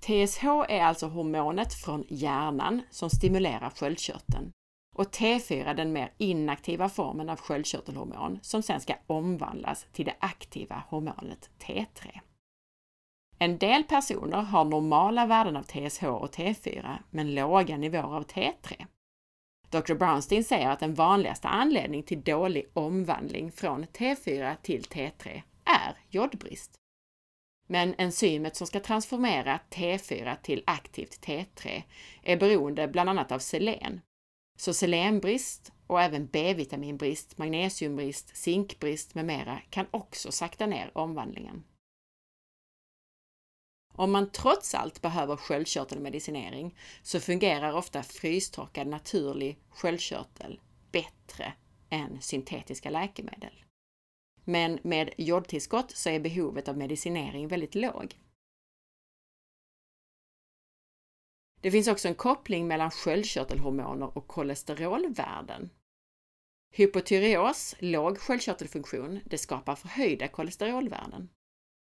TSH 0.00 0.44
är 0.68 0.80
alltså 0.80 1.06
hormonet 1.06 1.74
från 1.74 2.04
hjärnan 2.08 2.82
som 2.90 3.10
stimulerar 3.10 3.70
sköldkörteln 3.70 4.52
och 4.94 5.10
T4 5.10 5.74
den 5.74 5.92
mer 5.92 6.12
inaktiva 6.18 6.88
formen 6.88 7.28
av 7.30 7.40
sköldkörtelhormon 7.40 8.38
som 8.42 8.62
sen 8.62 8.80
ska 8.80 8.94
omvandlas 9.06 9.86
till 9.92 10.04
det 10.04 10.16
aktiva 10.18 10.82
hormonet 10.88 11.50
T3. 11.58 12.20
En 13.38 13.58
del 13.58 13.84
personer 13.84 14.42
har 14.42 14.64
normala 14.64 15.26
värden 15.26 15.56
av 15.56 15.62
TSH 15.62 16.04
och 16.04 16.34
T4 16.34 16.98
men 17.10 17.34
låga 17.34 17.76
nivåer 17.76 18.16
av 18.16 18.26
T3. 18.26 18.86
Dr. 19.70 19.94
Brownstein 19.94 20.44
säger 20.44 20.70
att 20.70 20.80
den 20.80 20.94
vanligaste 20.94 21.48
anledningen 21.48 22.06
till 22.06 22.22
dålig 22.22 22.66
omvandling 22.72 23.52
från 23.52 23.84
T4 23.84 24.56
till 24.62 24.82
T3 24.82 25.42
är 25.64 25.96
jodbrist. 26.08 26.78
Men 27.66 27.94
enzymet 27.98 28.56
som 28.56 28.66
ska 28.66 28.80
transformera 28.80 29.60
T4 29.70 30.36
till 30.42 30.62
aktivt 30.66 31.26
T3 31.26 31.82
är 32.22 32.36
beroende 32.36 32.88
bland 32.88 33.10
annat 33.10 33.32
av 33.32 33.38
selen. 33.38 34.00
Så 34.56 34.74
selenbrist 34.74 35.72
och 35.86 36.00
även 36.00 36.26
B-vitaminbrist, 36.26 37.38
magnesiumbrist, 37.38 38.36
zinkbrist 38.36 39.14
med 39.14 39.24
mera 39.24 39.60
kan 39.70 39.86
också 39.90 40.32
sakta 40.32 40.66
ner 40.66 40.90
omvandlingen. 40.94 41.64
Om 43.96 44.12
man 44.12 44.30
trots 44.30 44.74
allt 44.74 45.02
behöver 45.02 45.36
sköldkörtelmedicinering 45.36 46.76
så 47.02 47.20
fungerar 47.20 47.72
ofta 47.72 48.02
frystorkad 48.02 48.86
naturlig 48.86 49.58
sköldkörtel 49.70 50.60
bättre 50.92 51.52
än 51.90 52.20
syntetiska 52.20 52.90
läkemedel. 52.90 53.64
Men 54.44 54.78
med 54.82 55.10
jodtillskott 55.18 55.90
så 55.90 56.10
är 56.10 56.20
behovet 56.20 56.68
av 56.68 56.78
medicinering 56.78 57.48
väldigt 57.48 57.74
låg. 57.74 58.18
Det 61.64 61.70
finns 61.70 61.88
också 61.88 62.08
en 62.08 62.14
koppling 62.14 62.66
mellan 62.66 62.90
sköldkörtelhormoner 62.90 64.18
och 64.18 64.26
kolesterolvärden. 64.26 65.70
Hypotyreos, 66.72 67.74
låg 67.78 68.18
sköldkörtelfunktion, 68.18 69.20
det 69.24 69.38
skapar 69.38 69.74
förhöjda 69.76 70.28
kolesterolvärden. 70.28 71.28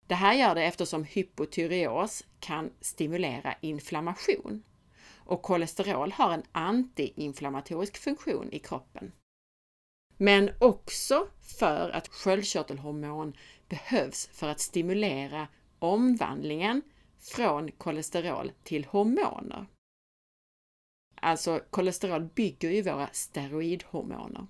Det 0.07 0.15
här 0.15 0.35
gör 0.35 0.55
det 0.55 0.65
eftersom 0.65 1.05
hypotyreos 1.05 2.25
kan 2.41 2.71
stimulera 2.81 3.55
inflammation 3.61 4.63
och 5.15 5.43
kolesterol 5.43 6.13
har 6.13 6.33
en 6.33 6.43
antiinflammatorisk 6.53 7.97
funktion 7.97 8.53
i 8.53 8.59
kroppen. 8.59 9.13
Men 10.17 10.51
också 10.59 11.29
för 11.59 11.91
att 11.91 12.09
sköldkörtelhormon 12.09 13.37
behövs 13.69 14.27
för 14.27 14.49
att 14.49 14.61
stimulera 14.61 15.49
omvandlingen 15.79 16.83
från 17.19 17.73
kolesterol 17.73 18.53
till 18.63 18.85
hormoner. 18.85 19.67
Alltså 21.15 21.61
kolesterol 21.71 22.25
bygger 22.25 22.71
ju 22.71 22.83
våra 22.83 23.09
steroidhormoner. 23.13 24.47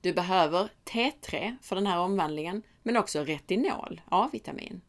Du 0.00 0.12
behöver 0.12 0.72
T3 0.84 1.56
för 1.62 1.76
den 1.76 1.86
här 1.86 1.98
omvandlingen, 1.98 2.62
men 2.82 2.96
också 2.96 3.24
retinol, 3.24 4.00
A-vitamin, 4.08 4.80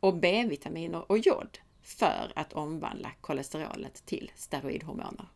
och 0.00 0.16
B-vitaminer 0.16 1.10
och 1.10 1.18
jod 1.18 1.58
för 1.82 2.32
att 2.36 2.52
omvandla 2.52 3.12
kolesterolet 3.20 4.06
till 4.06 4.32
steroidhormoner. 4.34 5.28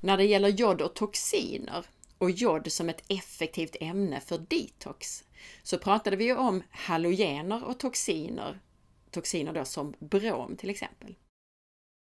När 0.00 0.16
det 0.16 0.24
gäller 0.24 0.48
jod 0.48 0.82
och 0.82 0.94
toxiner 0.94 1.86
och 2.20 2.30
jod 2.30 2.72
som 2.72 2.88
ett 2.88 3.04
effektivt 3.08 3.76
ämne 3.80 4.20
för 4.20 4.38
detox 4.38 5.24
så 5.62 5.78
pratade 5.78 6.16
vi 6.16 6.24
ju 6.24 6.36
om 6.36 6.62
halogener 6.70 7.64
och 7.64 7.78
toxiner, 7.78 8.60
toxiner 9.10 9.52
då 9.52 9.64
som 9.64 9.94
brom 9.98 10.56
till 10.56 10.70
exempel. 10.70 11.14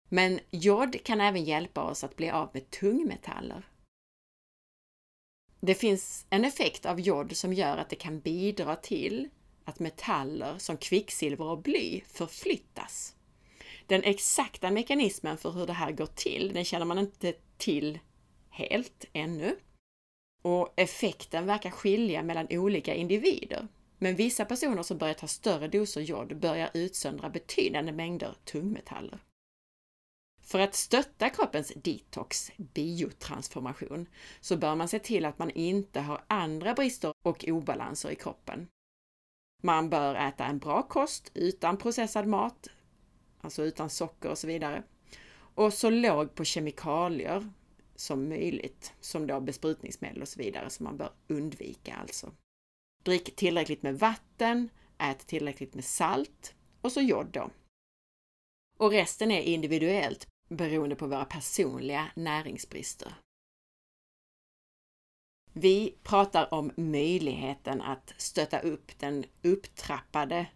Men 0.09 0.39
jod 0.51 1.03
kan 1.03 1.21
även 1.21 1.43
hjälpa 1.43 1.83
oss 1.83 2.03
att 2.03 2.15
bli 2.15 2.29
av 2.29 2.49
med 2.53 2.69
tungmetaller. 2.69 3.67
Det 5.59 5.75
finns 5.75 6.25
en 6.29 6.45
effekt 6.45 6.85
av 6.85 6.99
jod 6.99 7.35
som 7.35 7.53
gör 7.53 7.77
att 7.77 7.89
det 7.89 7.95
kan 7.95 8.19
bidra 8.19 8.75
till 8.75 9.29
att 9.65 9.79
metaller 9.79 10.57
som 10.57 10.77
kvicksilver 10.77 11.45
och 11.45 11.61
bly 11.61 12.01
förflyttas. 12.07 13.15
Den 13.87 14.03
exakta 14.03 14.71
mekanismen 14.71 15.37
för 15.37 15.51
hur 15.51 15.67
det 15.67 15.73
här 15.73 15.91
går 15.91 16.05
till, 16.05 16.53
den 16.53 16.65
känner 16.65 16.85
man 16.85 16.99
inte 16.99 17.33
till 17.57 17.99
helt 18.49 19.05
ännu. 19.13 19.55
Och 20.41 20.73
effekten 20.75 21.45
verkar 21.45 21.69
skilja 21.69 22.23
mellan 22.23 22.47
olika 22.49 22.95
individer. 22.95 23.67
Men 23.97 24.15
vissa 24.15 24.45
personer 24.45 24.83
som 24.83 24.97
börjar 24.97 25.13
ta 25.13 25.27
större 25.27 25.67
doser 25.67 26.01
jod 26.01 26.39
börjar 26.39 26.69
utsöndra 26.73 27.29
betydande 27.29 27.91
mängder 27.91 28.35
tungmetaller. 28.43 29.19
För 30.41 30.59
att 30.59 30.75
stötta 30.75 31.29
kroppens 31.29 31.73
detox, 31.75 32.51
biotransformation, 32.57 34.07
så 34.41 34.57
bör 34.57 34.75
man 34.75 34.87
se 34.87 34.99
till 34.99 35.25
att 35.25 35.39
man 35.39 35.49
inte 35.49 35.99
har 35.99 36.23
andra 36.27 36.73
brister 36.73 37.13
och 37.23 37.45
obalanser 37.47 38.09
i 38.09 38.15
kroppen. 38.15 38.67
Man 39.63 39.89
bör 39.89 40.15
äta 40.15 40.45
en 40.45 40.59
bra 40.59 40.83
kost 40.83 41.31
utan 41.33 41.77
processad 41.77 42.27
mat, 42.27 42.67
alltså 43.41 43.63
utan 43.63 43.89
socker 43.89 44.29
och 44.29 44.37
så 44.37 44.47
vidare. 44.47 44.83
Och 45.55 45.73
så 45.73 45.89
låg 45.89 46.35
på 46.35 46.43
kemikalier 46.43 47.49
som 47.99 48.29
möjligt, 48.29 48.93
som 48.99 49.27
då 49.27 49.39
besprutningsmedel 49.39 50.21
och 50.21 50.27
så 50.27 50.39
vidare, 50.39 50.69
som 50.69 50.83
man 50.83 50.97
bör 50.97 51.11
undvika 51.27 51.95
alltså. 51.95 52.31
Drick 53.03 53.35
tillräckligt 53.35 53.83
med 53.83 53.99
vatten, 53.99 54.69
ät 54.97 55.27
tillräckligt 55.27 55.73
med 55.73 55.85
salt 55.85 56.55
och 56.81 56.91
så 56.91 57.01
jod 57.01 57.27
då. 57.27 57.49
Och 58.77 58.91
resten 58.91 59.31
är 59.31 59.41
individuellt 59.41 60.27
beroende 60.49 60.95
på 60.95 61.07
våra 61.07 61.25
personliga 61.25 62.11
näringsbrister. 62.15 63.13
Vi 65.53 65.95
pratar 66.03 66.53
om 66.53 66.71
möjligheten 66.75 67.81
att 67.81 68.13
stötta 68.17 68.59
upp 68.59 68.99
den 68.99 69.25
upptrappade 69.41 70.47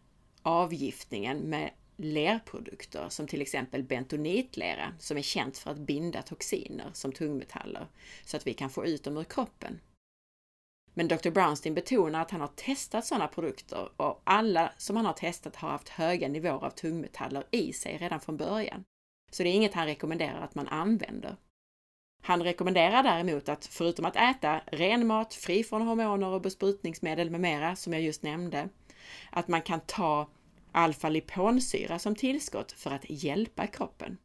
avgiftningen 0.42 1.38
med 1.38 1.74
lerprodukter 2.04 3.10
som 3.10 3.28
till 3.28 3.42
exempel 3.42 3.84
bentonitlera 3.84 4.94
som 5.00 5.18
är 5.18 5.22
känt 5.22 5.58
för 5.58 5.72
att 5.72 5.78
binda 5.78 6.22
toxiner 6.22 6.90
som 6.94 7.12
tungmetaller 7.12 7.88
så 8.26 8.38
att 8.38 8.48
vi 8.48 8.54
kan 8.54 8.70
få 8.70 8.86
ut 8.86 9.04
dem 9.04 9.18
ur 9.18 9.24
kroppen. 9.24 9.80
Men 10.94 11.08
Dr. 11.08 11.30
Brownstein 11.30 11.76
betonar 11.76 12.22
att 12.22 12.32
han 12.32 12.42
har 12.42 12.52
testat 12.56 13.06
sådana 13.06 13.28
produkter 13.28 13.90
och 13.98 14.22
alla 14.24 14.72
som 14.78 14.96
han 14.96 15.06
har 15.06 15.14
testat 15.14 15.56
har 15.56 15.70
haft 15.70 15.90
höga 15.90 16.28
nivåer 16.28 16.66
av 16.66 16.70
tungmetaller 16.70 17.44
i 17.52 17.74
sig 17.74 17.98
redan 17.98 18.20
från 18.20 18.38
början. 18.38 18.84
Så 19.32 19.44
det 19.44 19.50
är 19.50 19.54
inget 19.54 19.74
han 19.74 19.86
rekommenderar 19.86 20.42
att 20.42 20.56
man 20.56 20.68
använder. 20.68 21.36
Han 22.24 22.44
rekommenderar 22.44 23.04
däremot 23.04 23.50
att 23.50 23.66
förutom 23.66 24.06
att 24.06 24.16
äta 24.16 24.62
ren 24.66 25.08
mat 25.08 25.34
fri 25.34 25.64
från 25.64 25.82
hormoner 25.82 26.28
och 26.28 26.42
besprutningsmedel 26.42 27.30
med 27.30 27.42
mera, 27.42 27.76
som 27.76 27.94
jag 27.94 28.02
just 28.02 28.24
nämnde, 28.24 28.70
att 29.30 29.48
man 29.48 29.62
kan 29.62 29.80
ta 29.80 30.28
alfa-liponsyra 30.74 32.00
som 32.00 32.16
tillskott 32.16 32.72
för 32.72 32.92
att 32.92 33.06
hjälpa 33.10 33.68
kroppen. 33.68 34.18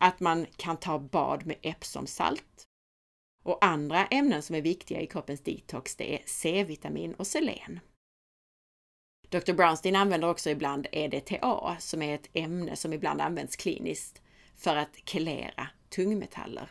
Att 0.00 0.20
man 0.20 0.46
kan 0.56 0.76
ta 0.76 0.98
bad 0.98 1.46
med 1.46 1.56
Epsomsalt. 1.62 2.64
Och 3.44 3.64
andra 3.64 4.06
ämnen 4.06 4.42
som 4.42 4.56
är 4.56 4.62
viktiga 4.62 5.00
i 5.00 5.06
kroppens 5.06 5.40
detox, 5.40 5.96
det 5.96 6.14
är 6.14 6.22
C-vitamin 6.26 7.14
och 7.14 7.26
selen. 7.26 7.80
Dr. 9.28 9.52
Brownstein 9.52 9.96
använder 9.96 10.28
också 10.28 10.50
ibland 10.50 10.86
EDTA, 10.92 11.76
som 11.80 12.02
är 12.02 12.14
ett 12.14 12.30
ämne 12.32 12.76
som 12.76 12.92
ibland 12.92 13.20
används 13.20 13.56
kliniskt 13.56 14.22
för 14.56 14.76
att 14.76 14.96
kelera 15.04 15.68
tungmetaller. 15.88 16.70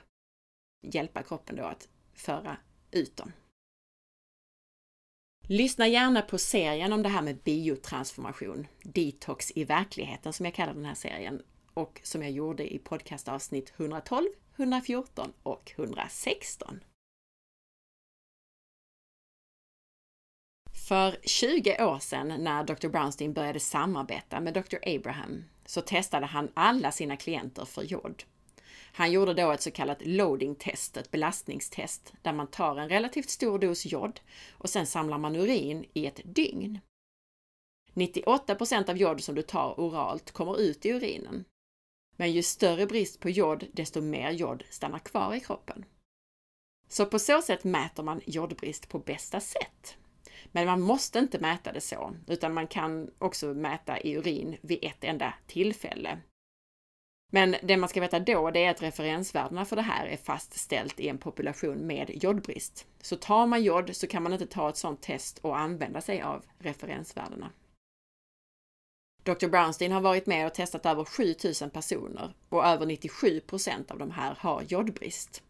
Hjälpa 0.87 1.23
kroppen 1.23 1.55
då 1.55 1.63
att 1.63 1.89
föra 2.13 2.57
ut 2.91 3.17
dem. 3.17 3.31
Lyssna 5.47 5.87
gärna 5.87 6.21
på 6.21 6.37
serien 6.37 6.93
om 6.93 7.03
det 7.03 7.09
här 7.09 7.21
med 7.21 7.37
biotransformation, 7.37 8.67
detox 8.83 9.51
i 9.55 9.63
verkligheten 9.63 10.33
som 10.33 10.45
jag 10.45 10.55
kallar 10.55 10.73
den 10.73 10.85
här 10.85 10.95
serien 10.95 11.41
och 11.73 11.99
som 12.03 12.21
jag 12.21 12.31
gjorde 12.31 12.73
i 12.73 12.79
podcastavsnitt 12.79 13.73
112, 13.77 14.25
114 14.55 15.33
och 15.43 15.71
116. 15.75 16.83
För 20.87 21.17
20 21.23 21.85
år 21.85 21.99
sedan 21.99 22.43
när 22.43 22.63
Dr. 22.63 22.87
Brownstein 22.87 23.33
började 23.33 23.59
samarbeta 23.59 24.39
med 24.39 24.53
Dr. 24.53 24.77
Abraham 24.85 25.43
så 25.65 25.81
testade 25.81 26.25
han 26.25 26.51
alla 26.53 26.91
sina 26.91 27.17
klienter 27.17 27.65
för 27.65 27.81
jod. 27.81 28.23
Han 28.95 29.11
gjorde 29.11 29.33
då 29.33 29.51
ett 29.51 29.61
så 29.61 29.71
kallat 29.71 30.05
loading 30.05 30.55
test, 30.55 30.97
ett 30.97 31.11
belastningstest, 31.11 32.13
där 32.21 32.33
man 32.33 32.47
tar 32.47 32.77
en 32.77 32.89
relativt 32.89 33.29
stor 33.29 33.59
dos 33.59 33.85
jod 33.85 34.19
och 34.51 34.69
sen 34.69 34.85
samlar 34.85 35.17
man 35.17 35.35
urin 35.35 35.85
i 35.93 36.05
ett 36.05 36.21
dygn. 36.25 36.79
98% 37.93 38.89
av 38.89 38.97
jod 38.97 39.23
som 39.23 39.35
du 39.35 39.41
tar 39.41 39.79
oralt 39.79 40.31
kommer 40.31 40.59
ut 40.59 40.85
i 40.85 40.89
urinen. 40.89 41.45
Men 42.15 42.31
ju 42.31 42.43
större 42.43 42.85
brist 42.85 43.19
på 43.19 43.29
jod, 43.29 43.67
desto 43.71 44.01
mer 44.01 44.31
jod 44.31 44.63
stannar 44.69 44.99
kvar 44.99 45.33
i 45.33 45.39
kroppen. 45.39 45.85
Så 46.87 47.05
på 47.05 47.19
så 47.19 47.41
sätt 47.41 47.63
mäter 47.63 48.03
man 48.03 48.21
jodbrist 48.25 48.89
på 48.89 48.99
bästa 48.99 49.39
sätt. 49.39 49.97
Men 50.51 50.65
man 50.65 50.81
måste 50.81 51.19
inte 51.19 51.39
mäta 51.39 51.71
det 51.71 51.81
så, 51.81 52.13
utan 52.27 52.53
man 52.53 52.67
kan 52.67 53.11
också 53.17 53.53
mäta 53.53 53.99
i 53.99 54.13
urin 54.13 54.57
vid 54.61 54.79
ett 54.81 55.03
enda 55.03 55.33
tillfälle. 55.47 56.21
Men 57.35 57.55
det 57.63 57.77
man 57.77 57.89
ska 57.89 58.01
veta 58.01 58.19
då, 58.19 58.51
det 58.51 58.65
är 58.65 58.71
att 58.71 58.81
referensvärdena 58.81 59.65
för 59.65 59.75
det 59.75 59.81
här 59.81 60.05
är 60.05 60.17
fastställt 60.17 60.99
i 60.99 61.09
en 61.09 61.17
population 61.17 61.87
med 61.87 62.23
jodbrist. 62.23 62.85
Så 63.01 63.15
tar 63.15 63.47
man 63.47 63.63
jod 63.63 63.95
så 63.95 64.07
kan 64.07 64.23
man 64.23 64.33
inte 64.33 64.45
ta 64.45 64.69
ett 64.69 64.77
sådant 64.77 65.01
test 65.01 65.39
och 65.39 65.59
använda 65.59 66.01
sig 66.01 66.21
av 66.21 66.45
referensvärdena. 66.59 67.49
Dr. 69.23 69.47
Brownstein 69.47 69.91
har 69.91 70.01
varit 70.01 70.25
med 70.25 70.47
och 70.47 70.53
testat 70.53 70.85
över 70.85 71.05
7000 71.05 71.69
personer 71.69 72.33
och 72.49 72.65
över 72.65 72.85
97 72.85 73.41
av 73.87 73.97
de 73.97 74.11
här 74.11 74.35
har 74.39 74.61
jodbrist. 74.61 75.43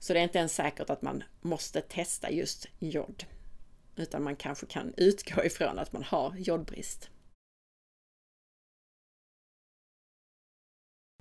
Så 0.00 0.12
det 0.12 0.18
är 0.18 0.24
inte 0.24 0.38
ens 0.38 0.54
säkert 0.54 0.90
att 0.90 1.02
man 1.02 1.24
måste 1.40 1.80
testa 1.80 2.30
just 2.30 2.66
jod, 2.78 3.24
utan 3.96 4.24
man 4.24 4.36
kanske 4.36 4.66
kan 4.66 4.94
utgå 4.96 5.44
ifrån 5.44 5.78
att 5.78 5.92
man 5.92 6.02
har 6.02 6.34
jodbrist. 6.36 7.10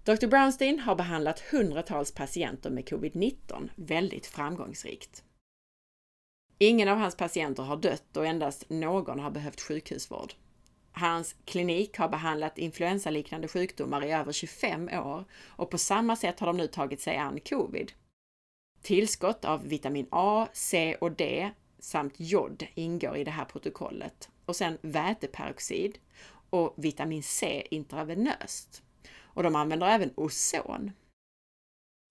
Dr. 0.08 0.28
Brownstein 0.28 0.80
har 0.80 0.96
behandlat 0.96 1.40
hundratals 1.40 2.12
patienter 2.12 2.70
med 2.70 2.86
covid-19 2.86 3.70
väldigt 3.76 4.26
framgångsrikt. 4.26 5.24
Ingen 6.58 6.88
av 6.88 6.98
hans 6.98 7.18
patienter 7.18 7.64
har 7.64 7.78
dött 7.78 8.18
och 8.18 8.26
endast 8.26 8.70
någon 8.70 9.20
har 9.20 9.32
behövt 9.32 9.62
sjukhusvård. 9.62 10.34
Hans 10.92 11.36
klinik 11.46 11.98
har 11.98 12.10
behandlat 12.10 12.58
influensaliknande 12.58 13.48
sjukdomar 13.48 14.06
i 14.06 14.12
över 14.12 14.32
25 14.32 14.90
år 14.90 15.26
och 15.46 15.70
på 15.70 15.78
samma 15.78 16.16
sätt 16.16 16.40
har 16.40 16.48
de 16.48 16.58
nu 16.58 16.68
tagit 16.68 17.02
sig 17.02 17.18
an 17.18 17.40
covid. 17.50 17.92
Tillskott 18.82 19.46
av 19.46 19.68
vitamin 19.68 20.08
A, 20.12 20.48
C 20.54 20.96
och 21.02 21.12
D 21.12 21.52
samt 21.80 22.14
jod 22.18 22.68
ingår 22.76 23.18
i 23.18 23.24
det 23.24 23.32
här 23.32 23.46
protokollet 23.46 24.30
och 24.46 24.56
sen 24.56 24.78
väteperoxid 24.82 25.98
och 26.50 26.74
vitamin 26.78 27.24
C 27.24 27.68
intravenöst 27.72 28.84
och 29.38 29.44
de 29.44 29.56
använder 29.56 29.88
även 29.88 30.14
ozon. 30.16 30.92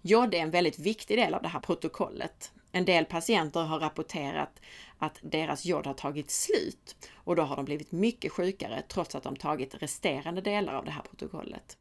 Jod 0.02 0.34
är 0.34 0.38
en 0.38 0.50
väldigt 0.50 0.78
viktig 0.78 1.18
del 1.18 1.34
av 1.34 1.42
det 1.42 1.48
här 1.48 1.60
protokollet. 1.60 2.52
En 2.72 2.84
del 2.84 3.04
patienter 3.04 3.60
har 3.60 3.80
rapporterat 3.80 4.60
att 4.98 5.18
deras 5.22 5.64
jod 5.64 5.86
har 5.86 5.94
tagit 5.94 6.30
slut 6.30 7.10
och 7.14 7.36
då 7.36 7.42
har 7.42 7.56
de 7.56 7.64
blivit 7.64 7.92
mycket 7.92 8.32
sjukare 8.32 8.82
trots 8.88 9.14
att 9.14 9.22
de 9.22 9.36
tagit 9.36 9.74
resterande 9.74 10.40
delar 10.40 10.74
av 10.74 10.84
det 10.84 10.90
här 10.90 11.02
protokollet. 11.02 11.78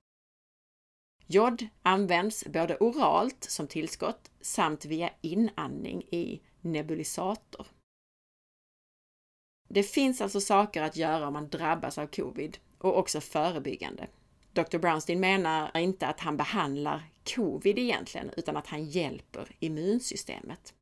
Jod 1.28 1.68
används 1.82 2.46
både 2.46 2.78
oralt 2.78 3.44
som 3.44 3.68
tillskott 3.68 4.32
samt 4.42 4.86
via 4.86 5.10
inandning 5.22 6.02
i 6.02 6.42
nebulisator. 6.62 7.68
Det 9.68 9.84
finns 9.84 10.22
alltså 10.22 10.42
saker 10.42 10.82
att 10.82 10.98
göra 10.98 11.28
om 11.28 11.34
man 11.34 11.50
drabbas 11.50 11.98
av 11.98 12.08
covid 12.08 12.58
och 12.78 12.98
också 12.98 13.22
förebyggande. 13.22 14.08
Dr. 14.56 14.78
Brownstein 14.78 15.20
menar 15.20 15.78
inte 15.78 16.08
att 16.08 16.20
han 16.20 16.38
behandlar 16.38 17.04
covid 17.36 17.80
egentligen, 17.80 18.32
utan 18.38 18.58
att 18.58 18.68
han 18.68 18.86
hjälper 18.86 19.56
immunsystemet. 19.60 20.74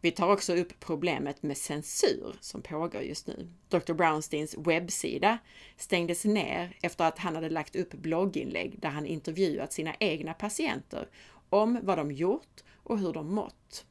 Vi 0.00 0.10
tar 0.10 0.32
också 0.32 0.54
upp 0.54 0.80
problemet 0.80 1.42
med 1.42 1.56
censur 1.56 2.36
som 2.40 2.62
pågår 2.62 3.02
just 3.02 3.26
nu. 3.26 3.48
Dr. 3.68 3.92
Brownsteins 3.92 4.54
webbsida 4.58 5.38
stängdes 5.76 6.24
ner 6.24 6.76
efter 6.82 7.04
att 7.04 7.18
han 7.18 7.34
hade 7.34 7.48
lagt 7.48 7.76
upp 7.76 7.92
blogginlägg 7.92 8.80
där 8.80 8.88
han 8.88 9.06
intervjuat 9.06 9.72
sina 9.72 9.94
egna 10.00 10.34
patienter 10.34 11.08
om 11.50 11.78
vad 11.82 11.98
de 11.98 12.12
gjort 12.12 12.64
och 12.82 12.98
hur 12.98 13.12
de 13.12 13.34
mått 13.34 13.86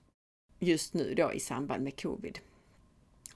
just 0.60 0.94
nu 0.94 1.14
då 1.14 1.34
i 1.34 1.40
samband 1.40 1.84
med 1.84 2.02
covid. 2.02 2.40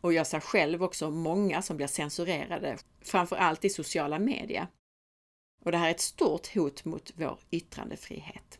Och 0.01 0.13
jag 0.13 0.27
ser 0.27 0.39
själv 0.39 0.83
också 0.83 1.09
många 1.09 1.61
som 1.61 1.77
blir 1.77 1.87
censurerade, 1.87 2.77
framför 3.01 3.35
allt 3.35 3.65
i 3.65 3.69
sociala 3.69 4.19
medier, 4.19 4.67
och 5.59 5.71
det 5.71 5.77
här 5.77 5.87
är 5.87 5.91
ett 5.91 5.99
stort 5.99 6.47
hot 6.55 6.85
mot 6.85 7.11
vår 7.15 7.39
yttrandefrihet. 7.51 8.59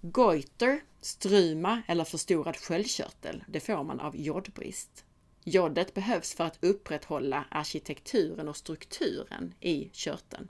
Goiter, 0.00 0.82
struma 1.00 1.82
eller 1.88 2.04
förstorad 2.04 2.56
sköldkörtel, 2.56 3.44
det 3.48 3.60
får 3.60 3.84
man 3.84 4.00
av 4.00 4.16
jodbrist. 4.16 5.04
Jodet 5.44 5.94
behövs 5.94 6.34
för 6.34 6.44
att 6.44 6.64
upprätthålla 6.64 7.44
arkitekturen 7.50 8.48
och 8.48 8.56
strukturen 8.56 9.54
i 9.60 9.90
körteln. 9.92 10.48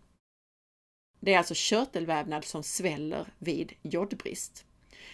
Det 1.21 1.35
är 1.35 1.39
alltså 1.39 1.55
körtelvävnad 1.57 2.45
som 2.45 2.63
sväller 2.63 3.33
vid 3.39 3.73
jodbrist. 3.83 4.65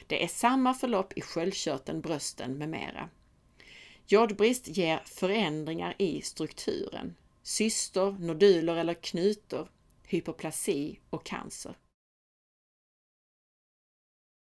Det 0.06 0.24
är 0.24 0.28
samma 0.28 0.74
förlopp 0.74 1.12
i 1.18 1.20
sköldkörteln, 1.20 2.00
brösten 2.00 2.58
med 2.58 2.68
mera. 2.68 3.08
Jodbrist 4.06 4.68
ger 4.68 5.02
förändringar 5.04 5.94
i 5.98 6.22
strukturen, 6.22 7.14
cystor, 7.48 8.12
noduler 8.12 8.76
eller 8.76 8.94
knutor, 8.94 9.68
hypoplasi 10.06 11.00
och 11.10 11.26
cancer. 11.26 11.76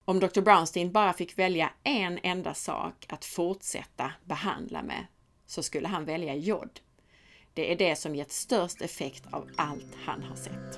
Om 0.06 0.20
Dr. 0.20 0.42
Brownstein 0.42 0.92
bara 0.92 1.14
fick 1.14 1.40
välja 1.40 1.74
en 1.84 2.20
enda 2.24 2.54
sak 2.54 3.06
att 3.10 3.26
fortsätta 3.26 4.12
behandla 4.26 4.84
med 4.84 5.08
så 5.46 5.64
skulle 5.64 5.88
han 5.88 6.06
välja 6.06 6.36
jod. 6.36 6.80
Det 7.54 7.72
är 7.72 7.78
det 7.78 7.96
som 7.96 8.16
gett 8.16 8.32
störst 8.32 8.82
effekt 8.82 9.24
av 9.32 9.50
allt 9.56 9.96
han 9.96 10.24
har 10.24 10.36
sett. 10.36 10.78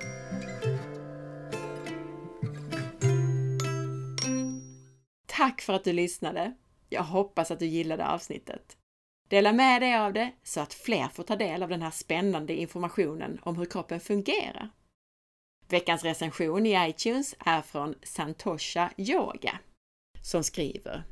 Tack 5.25 5.61
för 5.61 5.73
att 5.73 5.83
du 5.83 5.93
lyssnade! 5.93 6.53
Jag 6.89 7.03
hoppas 7.03 7.51
att 7.51 7.59
du 7.59 7.65
gillade 7.65 8.07
avsnittet. 8.07 8.78
Dela 9.29 9.53
med 9.53 9.81
dig 9.81 9.95
av 9.95 10.13
det 10.13 10.31
så 10.43 10.59
att 10.59 10.73
fler 10.73 11.07
får 11.07 11.23
ta 11.23 11.35
del 11.35 11.63
av 11.63 11.69
den 11.69 11.81
här 11.81 11.91
spännande 11.91 12.53
informationen 12.53 13.39
om 13.43 13.57
hur 13.57 13.65
kroppen 13.65 13.99
fungerar. 13.99 14.69
Veckans 15.67 16.03
recension 16.03 16.65
i 16.65 16.89
iTunes 16.89 17.35
är 17.39 17.61
från 17.61 17.95
Santosha 18.03 18.89
Yoga 18.97 19.59
som 20.21 20.43
skriver 20.43 21.03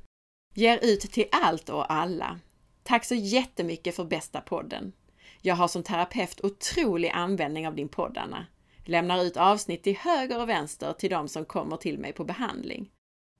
Ger 0.53 0.79
ut 0.81 1.01
till 1.01 1.25
allt 1.31 1.69
och 1.69 1.93
alla. 1.93 2.39
Tack 2.83 3.05
så 3.05 3.15
jättemycket 3.15 3.95
för 3.95 4.05
bästa 4.05 4.41
podden. 4.41 4.93
Jag 5.41 5.55
har 5.55 5.67
som 5.67 5.83
terapeut 5.83 6.43
otrolig 6.43 7.09
användning 7.09 7.67
av 7.67 7.75
din 7.75 7.89
podd, 7.89 8.17
Anna. 8.17 8.45
Lämnar 8.85 9.23
ut 9.23 9.37
avsnitt 9.37 9.83
till 9.83 9.97
höger 9.97 10.41
och 10.41 10.49
vänster 10.49 10.93
till 10.93 11.09
de 11.09 11.27
som 11.27 11.45
kommer 11.45 11.77
till 11.77 11.99
mig 11.99 12.13
på 12.13 12.23
behandling. 12.23 12.89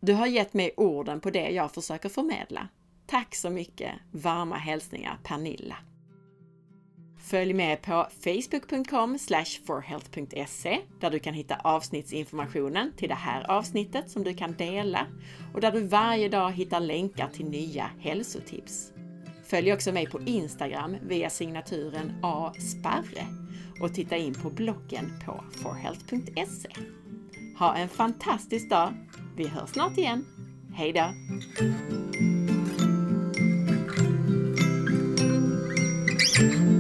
Du 0.02 0.14
har 0.14 0.28
gett 0.28 0.54
mig 0.54 0.74
orden 0.78 1.22
på 1.22 1.30
det 1.30 1.50
jag 1.50 1.72
försöker 1.72 2.10
förmedla. 2.10 2.70
Tack 3.08 3.36
så 3.36 3.50
mycket! 3.50 3.92
Varma 4.12 4.56
hälsningar 4.56 5.20
Pernilla. 5.24 5.76
Följ 7.18 7.54
med 7.54 7.82
på 7.82 8.08
facebook.com 8.24 9.18
forhealth.se 9.66 10.80
där 11.00 11.12
du 11.12 11.20
kan 11.20 11.34
hitta 11.34 11.56
avsnittsinformationen 11.56 12.94
till 12.98 13.10
det 13.10 13.16
här 13.16 13.52
avsnittet 13.52 14.10
som 14.12 14.24
du 14.24 14.34
kan 14.34 14.54
dela 14.54 15.08
och 15.54 15.62
där 15.62 15.72
du 15.72 15.82
varje 15.82 16.30
dag 16.30 16.52
hittar 16.52 16.80
länkar 16.80 17.28
till 17.28 17.46
nya 17.46 17.90
hälsotips. 18.00 18.92
Följ 19.44 19.74
också 19.74 19.92
mig 19.92 20.08
på 20.08 20.22
Instagram 20.22 20.96
via 21.02 21.30
signaturen 21.30 22.14
asparre 22.24 23.28
och 23.82 23.94
titta 23.94 24.18
in 24.18 24.34
på 24.34 24.50
bloggen 24.50 25.14
på 25.26 25.44
forhealth.se. 25.64 26.70
Ha 27.60 27.76
en 27.76 27.90
fantastisk 27.90 28.70
dag! 28.70 28.94
Vi 29.36 29.48
hörs 29.48 29.70
snart 29.70 29.98
igen. 29.98 30.26
Hejdå! 30.74 31.06
Mm-hmm. 36.38 36.77